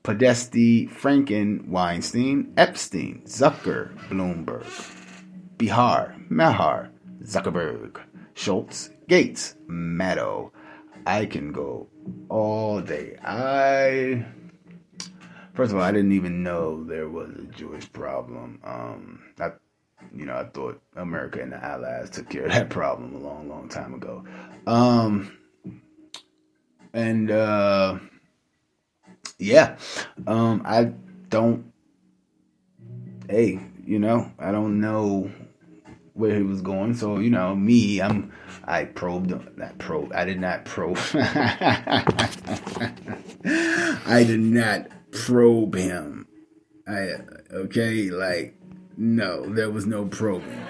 Podesta, 0.06 0.86
Franken, 0.86 1.66
Weinstein, 1.66 2.52
Epstein, 2.56 3.22
Zucker, 3.24 3.92
Bloomberg, 4.08 4.64
Behar, 5.58 6.14
Maher, 6.28 6.92
Zuckerberg, 7.24 8.00
Schultz, 8.34 8.90
Gates, 9.08 9.56
Maddow. 9.68 10.52
I 11.08 11.26
can 11.26 11.50
go 11.50 11.88
all 12.28 12.80
day. 12.82 13.16
I 13.20 14.24
First 15.54 15.72
of 15.72 15.78
all, 15.78 15.82
I 15.82 15.90
didn't 15.90 16.12
even 16.12 16.44
know 16.44 16.84
there 16.84 17.08
was 17.08 17.30
a 17.30 17.46
Jewish 17.46 17.92
problem. 17.92 18.60
Um, 18.62 19.24
I, 19.40 19.50
you 20.14 20.24
know, 20.24 20.36
I 20.36 20.44
thought 20.44 20.80
America 20.94 21.42
and 21.42 21.50
the 21.50 21.56
Allies 21.56 22.10
took 22.10 22.30
care 22.30 22.44
of 22.44 22.52
that 22.52 22.70
problem 22.70 23.16
a 23.16 23.18
long, 23.18 23.48
long 23.48 23.68
time 23.68 23.92
ago. 23.92 24.24
Um, 24.68 25.36
and 26.92 27.28
uh, 27.28 27.98
yeah, 29.38 29.76
um, 30.26 30.62
I 30.64 30.92
don't. 31.28 31.72
Hey, 33.28 33.60
you 33.84 33.98
know, 33.98 34.30
I 34.38 34.52
don't 34.52 34.80
know 34.80 35.30
where 36.14 36.34
he 36.34 36.42
was 36.42 36.62
going. 36.62 36.94
So 36.94 37.18
you 37.18 37.30
know, 37.30 37.54
me, 37.54 38.00
I'm 38.00 38.32
I 38.64 38.84
probed 38.84 39.30
not 39.56 39.78
probe. 39.78 40.12
I 40.14 40.24
did 40.24 40.40
not 40.40 40.64
probe. 40.64 40.98
I 44.04 44.24
did 44.26 44.40
not 44.40 44.88
probe 45.12 45.74
him. 45.74 46.26
I 46.88 47.16
okay, 47.52 48.10
like 48.10 48.58
no, 48.96 49.46
there 49.52 49.70
was 49.70 49.86
no 49.86 50.06
probing. 50.06 50.64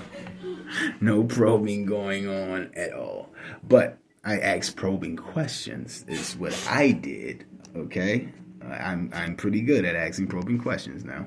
no 1.00 1.24
probing 1.24 1.84
going 1.86 2.28
on 2.28 2.70
at 2.74 2.92
all. 2.92 3.30
But 3.62 3.98
I 4.24 4.38
asked 4.38 4.76
probing 4.76 5.16
questions. 5.16 6.04
Is 6.08 6.36
what 6.36 6.56
I 6.68 6.92
did. 6.92 7.44
Okay, 7.76 8.28
I'm 8.62 9.10
I'm 9.12 9.36
pretty 9.36 9.60
good 9.60 9.84
at 9.84 9.94
asking 9.94 10.28
probing 10.28 10.58
questions 10.58 11.04
now. 11.04 11.24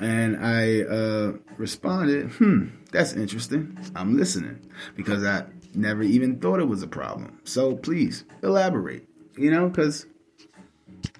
And 0.00 0.36
I 0.36 0.82
uh, 0.82 1.32
responded, 1.56 2.30
"Hmm, 2.32 2.68
that's 2.92 3.14
interesting. 3.14 3.76
I'm 3.96 4.16
listening 4.16 4.60
because 4.94 5.24
I 5.24 5.46
never 5.74 6.02
even 6.02 6.38
thought 6.38 6.60
it 6.60 6.68
was 6.68 6.82
a 6.82 6.86
problem. 6.86 7.40
So 7.44 7.76
please 7.76 8.24
elaborate. 8.42 9.08
You 9.36 9.50
know, 9.50 9.68
because 9.68 10.06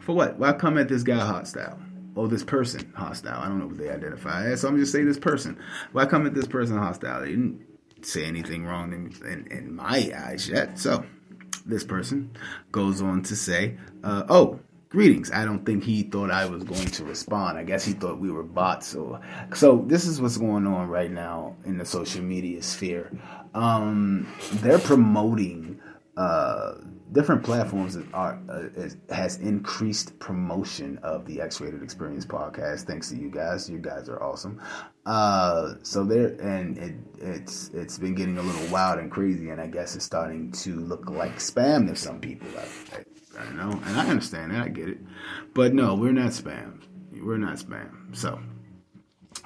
for 0.01 0.15
what? 0.15 0.39
Why 0.39 0.53
come 0.53 0.79
at 0.79 0.89
this 0.89 1.03
guy 1.03 1.19
hostile? 1.19 1.79
Or 2.15 2.27
this 2.27 2.43
person 2.43 2.93
hostile? 2.97 3.41
I 3.41 3.47
don't 3.47 3.61
know 3.61 3.69
what 3.69 3.79
they 3.79 3.91
identify 3.91 4.47
as. 4.47 4.62
So 4.62 4.69
I'm 4.69 4.79
just 4.79 4.91
saying 4.91 5.07
this 5.07 5.19
person. 5.19 5.57
Why 5.93 6.05
come 6.07 6.27
at 6.27 6.35
this 6.35 6.49
person 6.49 6.77
hostile? 6.77 7.21
They 7.21 7.31
didn't 7.31 7.65
say 8.03 8.25
anything 8.25 8.65
wrong 8.65 8.93
in, 8.93 9.12
in, 9.31 9.47
in 9.47 9.75
my 9.75 10.11
eyes 10.17 10.49
yet. 10.49 10.79
So 10.79 11.05
this 11.69 11.85
person 11.85 12.31
goes 12.73 13.01
on 13.03 13.23
to 13.25 13.37
say, 13.37 13.77
uh, 14.03 14.25
"Oh, 14.29 14.59
greetings." 14.89 15.31
I 15.31 15.45
don't 15.45 15.64
think 15.64 15.85
he 15.85 16.03
thought 16.03 16.31
I 16.31 16.47
was 16.47 16.64
going 16.64 16.87
to 16.87 17.05
respond. 17.05 17.59
I 17.59 17.64
guess 17.64 17.85
he 17.85 17.93
thought 17.93 18.19
we 18.19 18.31
were 18.31 18.43
bots. 18.43 18.95
Or 18.95 19.21
so 19.55 19.85
this 19.87 20.07
is 20.07 20.21
what's 20.21 20.39
going 20.39 20.66
on 20.66 20.89
right 20.89 21.11
now 21.11 21.57
in 21.64 21.79
the 21.79 21.85
social 21.85 22.23
media 22.23 22.62
sphere. 22.62 23.12
Um, 23.55 24.27
they're 24.55 24.79
promoting 24.79 25.81
uh, 26.19 26.75
different 27.12 27.45
platforms 27.45 27.97
are 28.12 28.41
uh, 28.51 28.64
is, 28.75 28.97
has 29.09 29.37
increased 29.37 30.19
promotion 30.19 30.99
of 31.05 31.25
the 31.27 31.41
X-rated 31.41 31.81
Experience 31.81 32.27
podcast. 32.27 32.83
Thanks 32.83 33.09
to 33.11 33.16
you 33.16 33.31
guys. 33.31 33.71
You 33.71 33.79
guys 33.79 34.09
are 34.09 34.21
awesome. 34.21 34.61
Uh, 35.07 35.75
so 35.83 36.03
there, 36.03 36.31
and 36.41 36.77
it, 36.77 36.95
it's 37.21 37.69
it's 37.69 37.99
been 37.99 38.16
getting 38.16 38.37
a 38.37 38.43
little 38.43 38.66
wild 38.66 38.99
and 38.99 39.12
crazy, 39.12 39.51
and 39.51 39.61
I 39.61 39.69
guess 39.69 39.95
it's 39.95 40.05
starting 40.05 40.51
to 40.53 40.81
look 40.81 41.09
like 41.09 41.37
spam 41.37 41.87
to 41.87 41.95
some 41.95 42.19
people. 42.19 42.49
I, 42.59 42.97
I, 42.97 43.45
I 43.45 43.53
know, 43.53 43.71
and 43.71 43.97
I 43.97 44.09
understand 44.09 44.51
that. 44.51 44.64
I 44.64 44.69
get 44.69 44.89
it, 44.89 44.99
but 45.55 45.73
no, 45.73 45.95
we're 45.95 46.11
not 46.11 46.33
spam. 46.33 46.83
We're 47.12 47.39
not 47.39 47.59
spam. 47.59 48.16
So 48.16 48.41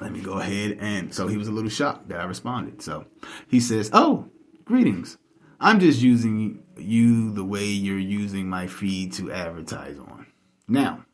let 0.00 0.10
me 0.10 0.20
go 0.20 0.38
ahead 0.38 0.78
and 0.80 1.14
so 1.14 1.28
he 1.28 1.36
was 1.36 1.48
a 1.48 1.52
little 1.52 1.68
shocked 1.68 2.08
that 2.08 2.18
I 2.18 2.24
responded. 2.24 2.80
So 2.80 3.04
he 3.46 3.60
says, 3.60 3.90
"Oh, 3.92 4.30
greetings. 4.64 5.18
I'm 5.62 5.78
just 5.78 6.02
using 6.02 6.64
you 6.76 7.30
the 7.30 7.44
way 7.44 7.64
you're 7.66 7.96
using 7.96 8.48
my 8.48 8.66
feed 8.66 9.12
to 9.12 9.30
advertise 9.30 9.96
on. 9.96 10.26
Now, 10.66 11.06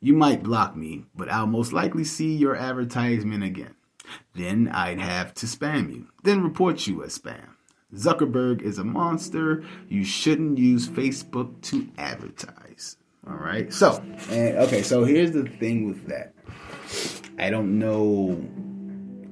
you 0.00 0.12
might 0.12 0.42
block 0.42 0.76
me, 0.76 1.06
but 1.14 1.30
I'll 1.30 1.46
most 1.46 1.72
likely 1.72 2.04
see 2.04 2.36
your 2.36 2.54
advertisement 2.54 3.42
again. 3.42 3.74
Then 4.34 4.68
I'd 4.68 5.00
have 5.00 5.32
to 5.36 5.46
spam 5.46 5.90
you, 5.90 6.08
then 6.24 6.44
report 6.44 6.86
you 6.86 7.02
as 7.04 7.18
spam. 7.18 7.54
Zuckerberg 7.94 8.60
is 8.60 8.78
a 8.78 8.84
monster. 8.84 9.64
You 9.88 10.04
shouldn't 10.04 10.58
use 10.58 10.86
Facebook 10.86 11.62
to 11.62 11.88
advertise. 11.96 12.98
All 13.26 13.36
right. 13.36 13.72
So, 13.72 14.04
and, 14.28 14.58
okay. 14.58 14.82
So 14.82 15.04
here's 15.04 15.32
the 15.32 15.44
thing 15.44 15.86
with 15.86 16.06
that. 16.08 16.34
I 17.38 17.48
don't 17.48 17.78
know 17.78 18.32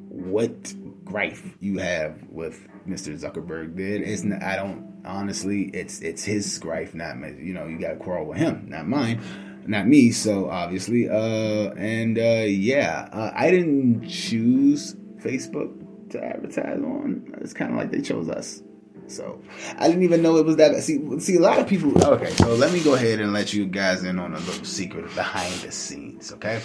what 0.08 0.74
gripe 1.04 1.36
you 1.60 1.78
have 1.78 2.18
with 2.30 2.66
Mr. 2.88 3.18
Zuckerberg 3.18 3.76
did. 3.76 4.02
It's 4.02 4.22
not, 4.22 4.42
I 4.42 4.56
don't 4.56 5.02
honestly. 5.04 5.70
It's 5.74 6.00
it's 6.00 6.24
his 6.24 6.58
gripe, 6.58 6.94
not 6.94 7.18
my, 7.18 7.28
you 7.30 7.52
know. 7.54 7.66
You 7.66 7.78
got 7.78 7.90
to 7.90 7.96
quarrel 7.96 8.26
with 8.26 8.38
him, 8.38 8.66
not 8.68 8.86
mine, 8.86 9.20
not 9.66 9.86
me. 9.86 10.10
So 10.10 10.50
obviously, 10.50 11.08
uh, 11.08 11.72
and 11.76 12.18
uh, 12.18 12.44
yeah, 12.46 13.08
uh, 13.12 13.32
I 13.34 13.50
didn't 13.50 14.08
choose 14.08 14.94
Facebook 15.18 16.10
to 16.10 16.22
advertise 16.22 16.78
on. 16.78 17.34
It's 17.40 17.52
kind 17.52 17.72
of 17.72 17.76
like 17.78 17.90
they 17.90 18.00
chose 18.00 18.28
us. 18.28 18.62
So 19.06 19.40
I 19.78 19.88
didn't 19.88 20.02
even 20.02 20.22
know 20.22 20.36
it 20.36 20.46
was 20.46 20.56
that. 20.56 20.72
Bad. 20.72 20.82
See, 20.82 21.20
see, 21.20 21.36
a 21.36 21.40
lot 21.40 21.58
of 21.58 21.66
people. 21.66 21.92
Okay, 22.04 22.30
so 22.30 22.54
let 22.54 22.72
me 22.72 22.82
go 22.82 22.94
ahead 22.94 23.20
and 23.20 23.32
let 23.32 23.52
you 23.52 23.66
guys 23.66 24.02
in 24.02 24.18
on 24.18 24.34
a 24.34 24.38
little 24.38 24.64
secret 24.64 25.14
behind 25.14 25.54
the 25.56 25.70
scenes. 25.70 26.32
Okay, 26.32 26.60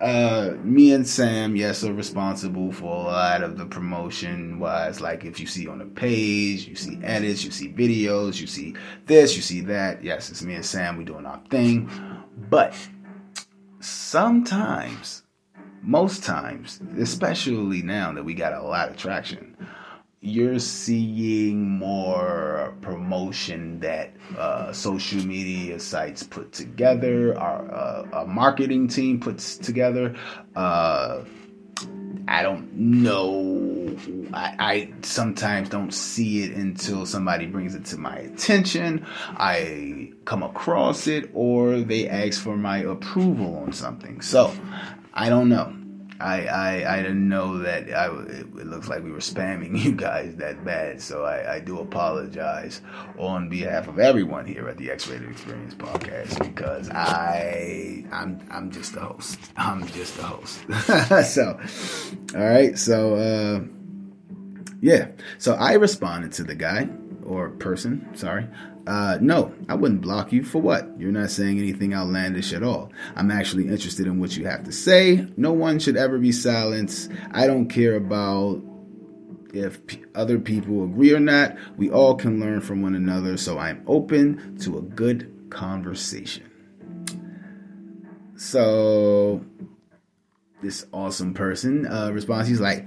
uh, 0.00 0.54
me 0.62 0.92
and 0.92 1.06
Sam, 1.06 1.56
yes, 1.56 1.84
are 1.84 1.92
responsible 1.92 2.72
for 2.72 2.86
a 2.86 3.02
lot 3.02 3.42
of 3.42 3.58
the 3.58 3.66
promotion. 3.66 4.58
Wise, 4.58 5.00
like 5.00 5.24
if 5.24 5.40
you 5.40 5.46
see 5.46 5.66
on 5.68 5.78
the 5.78 5.86
page, 5.86 6.66
you 6.66 6.76
see 6.76 6.98
edits, 7.02 7.44
you 7.44 7.50
see 7.50 7.68
videos, 7.68 8.40
you 8.40 8.46
see 8.46 8.74
this, 9.06 9.36
you 9.36 9.42
see 9.42 9.60
that. 9.62 10.02
Yes, 10.04 10.30
it's 10.30 10.42
me 10.42 10.54
and 10.54 10.64
Sam. 10.64 10.96
We 10.96 11.04
doing 11.04 11.26
our 11.26 11.40
thing, 11.50 11.90
but 12.48 12.74
sometimes, 13.80 15.22
most 15.82 16.22
times, 16.22 16.80
especially 16.98 17.82
now 17.82 18.12
that 18.12 18.24
we 18.24 18.34
got 18.34 18.52
a 18.52 18.62
lot 18.62 18.90
of 18.90 18.96
traction 18.96 19.56
you're 20.22 20.58
seeing 20.58 21.66
more 21.66 22.74
promotion 22.82 23.80
that 23.80 24.12
uh, 24.36 24.70
social 24.70 25.24
media 25.24 25.80
sites 25.80 26.22
put 26.22 26.52
together, 26.52 27.38
our, 27.38 28.04
uh, 28.12 28.26
marketing 28.26 28.86
team 28.86 29.18
puts 29.18 29.56
together. 29.56 30.14
Uh, 30.54 31.24
I 32.28 32.42
don't 32.42 32.70
know. 32.74 33.96
I, 34.34 34.54
I, 34.58 34.92
sometimes 35.02 35.70
don't 35.70 35.92
see 35.92 36.44
it 36.44 36.52
until 36.52 37.06
somebody 37.06 37.46
brings 37.46 37.74
it 37.74 37.86
to 37.86 37.96
my 37.98 38.16
attention. 38.18 39.06
I 39.30 40.12
come 40.26 40.42
across 40.42 41.06
it 41.06 41.30
or 41.32 41.80
they 41.80 42.08
ask 42.08 42.40
for 42.40 42.58
my 42.58 42.78
approval 42.78 43.56
on 43.56 43.72
something. 43.72 44.20
So 44.20 44.52
I 45.14 45.30
don't 45.30 45.48
know. 45.48 45.79
I, 46.20 46.46
I, 46.46 46.98
I 46.98 47.02
didn't 47.02 47.28
know 47.28 47.58
that 47.58 47.90
I, 47.92 48.06
it, 48.06 48.54
looks 48.54 48.88
like 48.88 49.02
we 49.02 49.10
were 49.10 49.18
spamming 49.18 49.78
you 49.82 49.92
guys 49.92 50.36
that 50.36 50.64
bad. 50.64 51.00
So 51.00 51.24
I, 51.24 51.56
I 51.56 51.60
do 51.60 51.80
apologize 51.80 52.82
on 53.18 53.48
behalf 53.48 53.88
of 53.88 53.98
everyone 53.98 54.46
here 54.46 54.68
at 54.68 54.76
the 54.76 54.90
X-Rated 54.90 55.30
Experience 55.30 55.74
podcast 55.74 56.38
because 56.38 56.90
I 56.90 58.04
I'm 58.12 58.46
I'm 58.50 58.70
just 58.70 58.94
the 58.94 59.00
host. 59.00 59.38
I'm 59.56 59.86
just 59.88 60.16
the 60.16 60.22
host. 60.22 60.60
so 61.34 61.58
all 62.34 62.46
right. 62.46 62.78
So 62.78 63.14
uh, 63.14 63.60
yeah. 64.80 65.08
So 65.38 65.54
I 65.54 65.74
responded 65.74 66.32
to 66.32 66.44
the 66.44 66.54
guy 66.54 66.88
or 67.24 67.50
person. 67.50 68.08
Sorry. 68.14 68.46
Uh, 68.86 69.18
no, 69.20 69.52
I 69.68 69.74
wouldn't 69.74 70.00
block 70.00 70.32
you 70.32 70.42
for 70.42 70.60
what? 70.60 70.88
You're 70.98 71.12
not 71.12 71.30
saying 71.30 71.58
anything 71.58 71.94
outlandish 71.94 72.52
at 72.52 72.62
all. 72.62 72.90
I'm 73.14 73.30
actually 73.30 73.68
interested 73.68 74.06
in 74.06 74.18
what 74.18 74.36
you 74.36 74.46
have 74.46 74.64
to 74.64 74.72
say. 74.72 75.26
No 75.36 75.52
one 75.52 75.78
should 75.78 75.96
ever 75.96 76.18
be 76.18 76.32
silenced. 76.32 77.10
I 77.30 77.46
don't 77.46 77.68
care 77.68 77.94
about 77.94 78.62
if 79.52 79.86
p- 79.86 80.02
other 80.14 80.38
people 80.38 80.84
agree 80.84 81.12
or 81.12 81.20
not. 81.20 81.56
We 81.76 81.90
all 81.90 82.14
can 82.14 82.40
learn 82.40 82.60
from 82.60 82.82
one 82.82 82.94
another, 82.94 83.36
so 83.36 83.58
I'm 83.58 83.82
open 83.86 84.56
to 84.60 84.78
a 84.78 84.82
good 84.82 85.32
conversation. 85.50 86.50
So, 88.36 89.44
this 90.62 90.86
awesome 90.92 91.34
person 91.34 91.86
uh, 91.86 92.10
responds, 92.12 92.48
he's 92.48 92.60
like, 92.60 92.86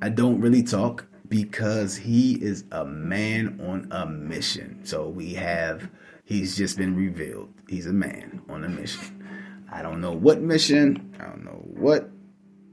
I 0.00 0.08
don't 0.08 0.40
really 0.40 0.62
talk 0.62 1.06
because 1.32 1.96
he 1.96 2.34
is 2.34 2.64
a 2.72 2.84
man 2.84 3.58
on 3.66 3.88
a 3.90 4.04
mission. 4.04 4.78
So 4.84 5.08
we 5.08 5.32
have, 5.32 5.90
he's 6.24 6.54
just 6.58 6.76
been 6.76 6.94
revealed. 6.94 7.48
He's 7.70 7.86
a 7.86 7.92
man 7.92 8.42
on 8.50 8.64
a 8.64 8.68
mission. 8.68 9.24
I 9.72 9.80
don't 9.80 10.02
know 10.02 10.12
what 10.12 10.42
mission, 10.42 11.16
I 11.18 11.24
don't 11.24 11.42
know 11.42 11.64
what 11.64 12.10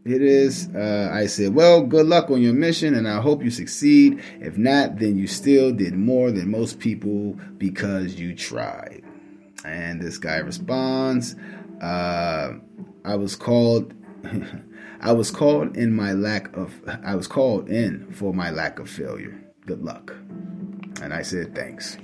it 0.03 0.21
is. 0.21 0.67
Uh, 0.75 1.09
I 1.09 1.27
said, 1.27 1.55
Well, 1.55 1.83
good 1.83 2.07
luck 2.07 2.29
on 2.31 2.41
your 2.41 2.51
mission, 2.51 2.95
and 2.95 3.07
I 3.07 3.21
hope 3.21 3.41
you 3.45 3.49
succeed. 3.49 4.21
If 4.41 4.57
not, 4.57 4.99
then 4.99 5.17
you 5.17 5.27
still 5.27 5.71
did 5.71 5.93
more 5.93 6.29
than 6.29 6.51
most 6.51 6.79
people 6.79 7.37
because 7.57 8.15
you 8.15 8.35
tried. 8.35 9.03
And 9.63 10.01
this 10.01 10.17
guy 10.17 10.39
responds, 10.39 11.37
uh, 11.81 12.55
I 13.05 13.15
was 13.15 13.37
called. 13.37 13.93
I 15.01 15.13
was 15.13 15.31
called 15.31 15.77
in 15.77 15.93
my 15.93 16.11
lack 16.11 16.55
of 16.57 16.73
I 17.03 17.15
was 17.15 17.27
called 17.27 17.69
in 17.69 18.11
for 18.11 18.33
my 18.33 18.49
lack 18.49 18.79
of 18.79 18.89
failure. 18.89 19.39
Good 19.65 19.81
luck. 19.81 20.13
And 21.01 21.13
I 21.13 21.21
said 21.21 21.55
thanks. 21.55 21.97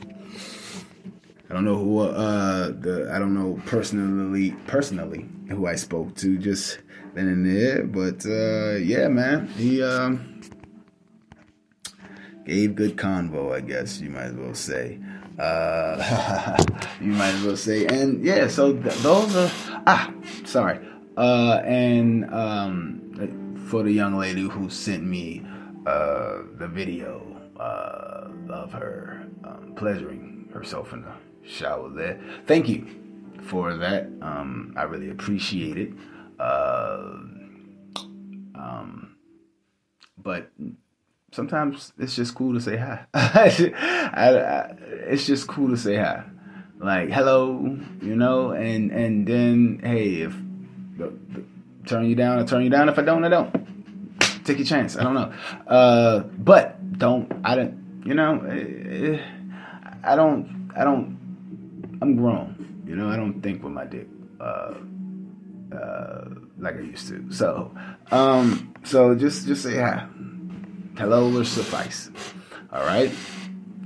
I 1.49 1.53
don't 1.53 1.65
know 1.65 1.75
who 1.75 1.99
uh 1.99 2.67
the 2.69 3.09
I 3.13 3.19
don't 3.19 3.33
know 3.33 3.61
personally 3.65 4.51
personally 4.67 5.27
who 5.49 5.67
I 5.67 5.75
spoke 5.75 6.15
to 6.17 6.37
just 6.37 6.79
then 7.13 7.27
and 7.27 7.45
there, 7.45 7.83
but 7.83 8.25
uh 8.25 8.75
yeah, 8.77 9.09
man. 9.09 9.47
He 9.57 9.83
um 9.83 10.41
gave 12.45 12.75
good 12.75 12.95
convo, 12.95 13.53
I 13.53 13.59
guess 13.59 13.99
you 13.99 14.09
might 14.09 14.27
as 14.27 14.35
well 14.35 14.55
say. 14.55 14.99
Uh 15.37 16.55
you 17.01 17.11
might 17.11 17.33
as 17.33 17.43
well 17.43 17.57
say 17.57 17.87
and 17.87 18.23
yeah, 18.23 18.47
so 18.47 18.71
th- 18.71 18.95
those 18.99 19.35
are 19.35 19.51
ah, 19.85 20.13
sorry. 20.45 20.79
Uh, 21.17 21.61
and 21.63 22.31
um, 22.33 23.65
for 23.69 23.83
the 23.83 23.91
young 23.91 24.15
lady 24.17 24.47
who 24.47 24.69
sent 24.69 25.03
me 25.03 25.45
uh, 25.85 26.39
the 26.57 26.67
video 26.67 27.21
uh, 27.59 28.27
of 28.49 28.73
her 28.73 29.27
um, 29.45 29.73
pleasuring 29.75 30.49
herself 30.53 30.93
in 30.93 31.01
the 31.03 31.13
shower 31.47 31.89
there, 31.89 32.19
thank 32.47 32.67
you 32.67 32.87
for 33.43 33.75
that. 33.75 34.09
Um, 34.21 34.73
I 34.77 34.83
really 34.83 35.09
appreciate 35.09 35.77
it. 35.77 35.93
Uh, 36.39 37.13
um, 38.55 39.15
but 40.17 40.51
sometimes 41.31 41.93
it's 41.97 42.15
just 42.15 42.35
cool 42.35 42.53
to 42.53 42.61
say 42.61 42.77
hi. 42.77 43.05
I, 43.13 43.71
I, 44.13 44.75
it's 45.07 45.25
just 45.25 45.47
cool 45.47 45.69
to 45.69 45.77
say 45.77 45.97
hi, 45.97 46.23
like 46.79 47.09
hello, 47.09 47.77
you 48.01 48.15
know, 48.15 48.51
and 48.51 48.91
and 48.91 49.27
then 49.27 49.79
hey, 49.83 50.21
if 50.21 50.35
turn 51.85 52.05
you 52.05 52.15
down, 52.15 52.39
I 52.39 52.43
turn 52.43 52.63
you 52.63 52.69
down. 52.69 52.89
If 52.89 52.97
I 52.99 53.01
don't, 53.01 53.23
I 53.23 53.29
don't. 53.29 53.51
Take 54.43 54.59
your 54.59 54.67
chance. 54.67 54.95
I 54.95 55.03
don't 55.03 55.15
know. 55.15 55.33
Uh, 55.67 56.19
but 56.19 56.97
don't. 56.99 57.31
I 57.43 57.55
don't. 57.55 58.03
You 58.05 58.13
know. 58.13 58.41
Eh, 58.41 59.19
I 60.03 60.15
don't. 60.15 60.71
I 60.75 60.83
don't. 60.83 61.17
I'm 62.01 62.15
grown. 62.15 62.83
You 62.87 62.95
know. 62.95 63.09
I 63.09 63.15
don't 63.15 63.41
think 63.41 63.63
with 63.63 63.73
my 63.73 63.85
dick. 63.85 64.07
Uh, 64.39 64.75
uh, 65.75 66.25
like 66.59 66.75
I 66.75 66.81
used 66.81 67.07
to. 67.07 67.31
So, 67.31 67.75
um, 68.11 68.73
so 68.83 69.15
just 69.15 69.47
just 69.47 69.63
say 69.63 69.77
hi. 69.77 70.07
Hello 70.97 71.27
will 71.29 71.43
suffice. 71.43 72.11
All 72.71 72.85
right. 72.85 73.11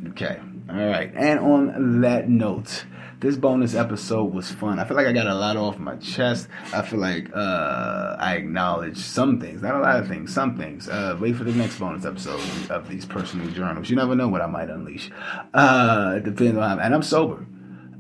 Okay. 0.10 0.39
All 0.70 0.76
right. 0.76 1.12
And 1.16 1.39
on 1.39 2.01
that 2.01 2.30
note, 2.30 2.86
this 3.20 3.36
bonus 3.36 3.76
episode 3.76 4.34
was 4.34 4.50
fun. 4.50 4.80
I 4.80 4.86
feel 4.86 4.96
like 4.96 5.08
I 5.08 5.12
got 5.12 5.28
a 5.28 5.36
lot 5.36 5.58
off 5.58 5.78
my 5.78 5.96
chest. 5.98 6.48
I 6.74 6.82
feel 6.82 7.00
like 7.00 7.30
uh, 7.36 8.16
I 8.18 8.36
acknowledge 8.36 8.98
some 8.98 9.42
things, 9.42 9.62
not 9.62 9.76
a 9.76 9.80
lot 9.80 10.00
of 10.00 10.08
things, 10.08 10.34
some 10.34 10.58
things. 10.58 10.88
Uh, 10.88 11.18
wait 11.20 11.36
for 11.36 11.44
the 11.44 11.52
next 11.52 11.80
bonus 11.80 12.06
episode 12.06 12.42
of 12.70 12.88
these 12.88 13.06
personal 13.06 13.50
journals. 13.50 13.90
You 13.90 13.98
never 13.98 14.16
know 14.16 14.30
what 14.30 14.42
I 14.42 14.48
might 14.48 14.70
unleash. 14.70 15.12
Uh, 15.54 16.20
depends 16.20 16.58
on 16.58 16.78
how, 16.78 16.84
and 16.84 16.96
I'm 16.96 17.04
sober. 17.04 17.46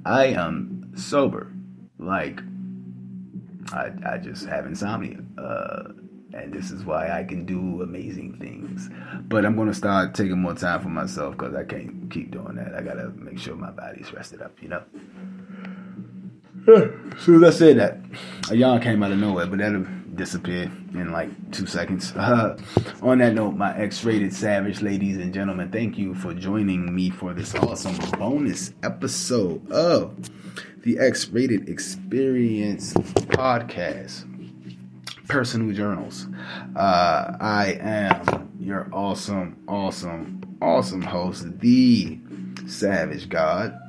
I 0.05 0.27
am 0.27 0.93
sober. 0.95 1.51
Like 1.97 2.39
I, 3.73 3.91
I 4.05 4.17
just 4.19 4.45
have 4.45 4.65
insomnia. 4.65 5.17
Uh, 5.37 5.89
and 6.39 6.53
this 6.53 6.71
is 6.71 6.83
why 6.85 7.09
I 7.11 7.23
can 7.23 7.45
do 7.45 7.81
amazing 7.81 8.35
things. 8.35 8.89
But 9.27 9.45
I'm 9.45 9.55
gonna 9.55 9.73
start 9.73 10.15
taking 10.15 10.39
more 10.39 10.55
time 10.55 10.81
for 10.81 10.89
myself 10.89 11.37
because 11.37 11.55
I 11.55 11.63
can't 11.63 12.09
keep 12.09 12.31
doing 12.31 12.55
that. 12.55 12.73
I 12.75 12.81
gotta 12.81 13.09
make 13.09 13.39
sure 13.39 13.55
my 13.55 13.71
body's 13.71 14.11
rested 14.13 14.41
up, 14.41 14.53
you 14.61 14.69
know. 14.69 14.83
So 17.19 17.31
let's 17.33 17.57
say 17.57 17.73
that 17.73 17.97
a 18.49 18.55
yawn 18.55 18.81
came 18.81 19.03
out 19.03 19.11
of 19.11 19.17
nowhere, 19.17 19.45
but 19.45 19.59
that'll 19.59 19.85
disappear 20.15 20.71
in 20.93 21.11
like 21.11 21.29
two 21.51 21.65
seconds. 21.65 22.11
Uh, 22.15 22.57
on 23.01 23.17
that 23.17 23.33
note, 23.33 23.55
my 23.55 23.75
X-rated 23.77 24.33
savage 24.33 24.81
ladies 24.81 25.17
and 25.17 25.33
gentlemen, 25.33 25.71
thank 25.71 25.97
you 25.97 26.13
for 26.13 26.33
joining 26.33 26.93
me 26.93 27.09
for 27.09 27.33
this 27.33 27.55
awesome 27.55 27.97
bonus 28.17 28.73
episode 28.83 29.69
of 29.71 30.29
the 30.83 30.99
X-rated 30.99 31.67
Experience 31.67 32.93
podcast 32.93 34.25
personal 35.29 35.73
journals. 35.73 36.27
Uh, 36.75 37.37
I 37.39 37.77
am 37.79 38.51
your 38.59 38.89
awesome, 38.91 39.63
awesome, 39.67 40.57
awesome 40.61 41.03
host, 41.03 41.59
the 41.59 42.19
Savage 42.67 43.29
God. 43.29 43.79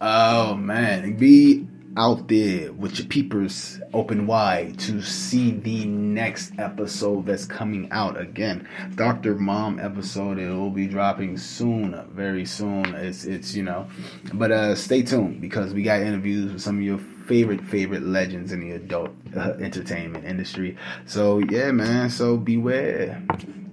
Oh 0.00 0.54
man, 0.56 1.16
be 1.16 1.67
out 1.98 2.28
there 2.28 2.72
with 2.72 2.98
your 2.98 3.08
peepers 3.08 3.80
open 3.92 4.26
wide 4.26 4.78
to 4.78 5.02
see 5.02 5.50
the 5.50 5.84
next 5.84 6.52
episode 6.58 7.26
that's 7.26 7.44
coming 7.44 7.88
out 7.90 8.18
again. 8.20 8.68
Dr. 8.94 9.34
Mom 9.34 9.80
episode 9.80 10.38
it 10.38 10.48
will 10.48 10.70
be 10.70 10.86
dropping 10.86 11.36
soon, 11.36 12.00
very 12.12 12.44
soon. 12.44 12.94
It's 12.94 13.24
it's 13.24 13.54
you 13.54 13.64
know, 13.64 13.88
but 14.32 14.52
uh 14.52 14.74
stay 14.76 15.02
tuned 15.02 15.40
because 15.40 15.74
we 15.74 15.82
got 15.82 16.00
interviews 16.00 16.52
with 16.52 16.62
some 16.62 16.76
of 16.78 16.82
your 16.82 16.98
favorite 17.26 17.62
favorite 17.64 18.02
legends 18.02 18.52
in 18.52 18.60
the 18.60 18.72
adult 18.72 19.10
uh, 19.36 19.54
entertainment 19.60 20.24
industry. 20.24 20.76
So 21.04 21.38
yeah, 21.50 21.72
man. 21.72 22.10
So 22.10 22.36
beware, 22.36 23.20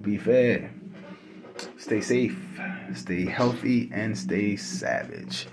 be 0.02 0.18
fair, 0.18 0.72
stay 1.78 2.00
safe, 2.00 2.36
stay 2.94 3.24
healthy 3.24 3.90
and 3.92 4.16
stay 4.16 4.56
savage. 4.56 5.46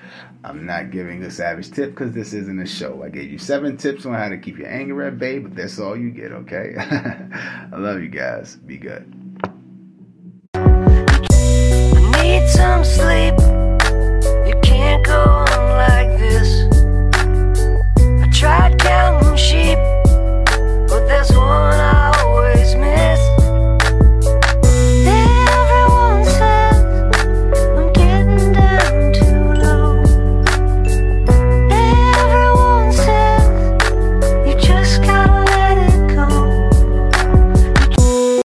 I'm 0.44 0.66
not 0.66 0.92
giving 0.92 1.24
a 1.24 1.32
savage 1.32 1.72
tip 1.72 1.92
because 1.92 2.12
this 2.12 2.34
isn't 2.34 2.60
a 2.60 2.66
show. 2.66 3.04
I 3.04 3.10
gave 3.10 3.32
you 3.32 3.38
seven 3.38 3.78
tips 3.78 4.06
on 4.06 4.14
how 4.14 4.30
to 4.30 4.38
keep 4.38 4.58
your 4.58 4.68
anger 4.68 5.04
at 5.04 5.18
bay, 5.18 5.40
but 5.40 5.56
that's 5.56 5.80
all 5.80 5.98
you 5.98 6.12
get, 6.12 6.32
okay? 6.32 6.76
I 6.78 7.78
love 7.78 8.02
you 8.02 8.10
guys. 8.10 8.58
Be 8.58 8.78
good. 8.78 9.24
tried 18.44 18.78
counting 18.78 19.38
sheep, 19.38 19.78
but 20.90 21.08
there's 21.08 21.32
one 21.32 21.80
I 21.80 21.93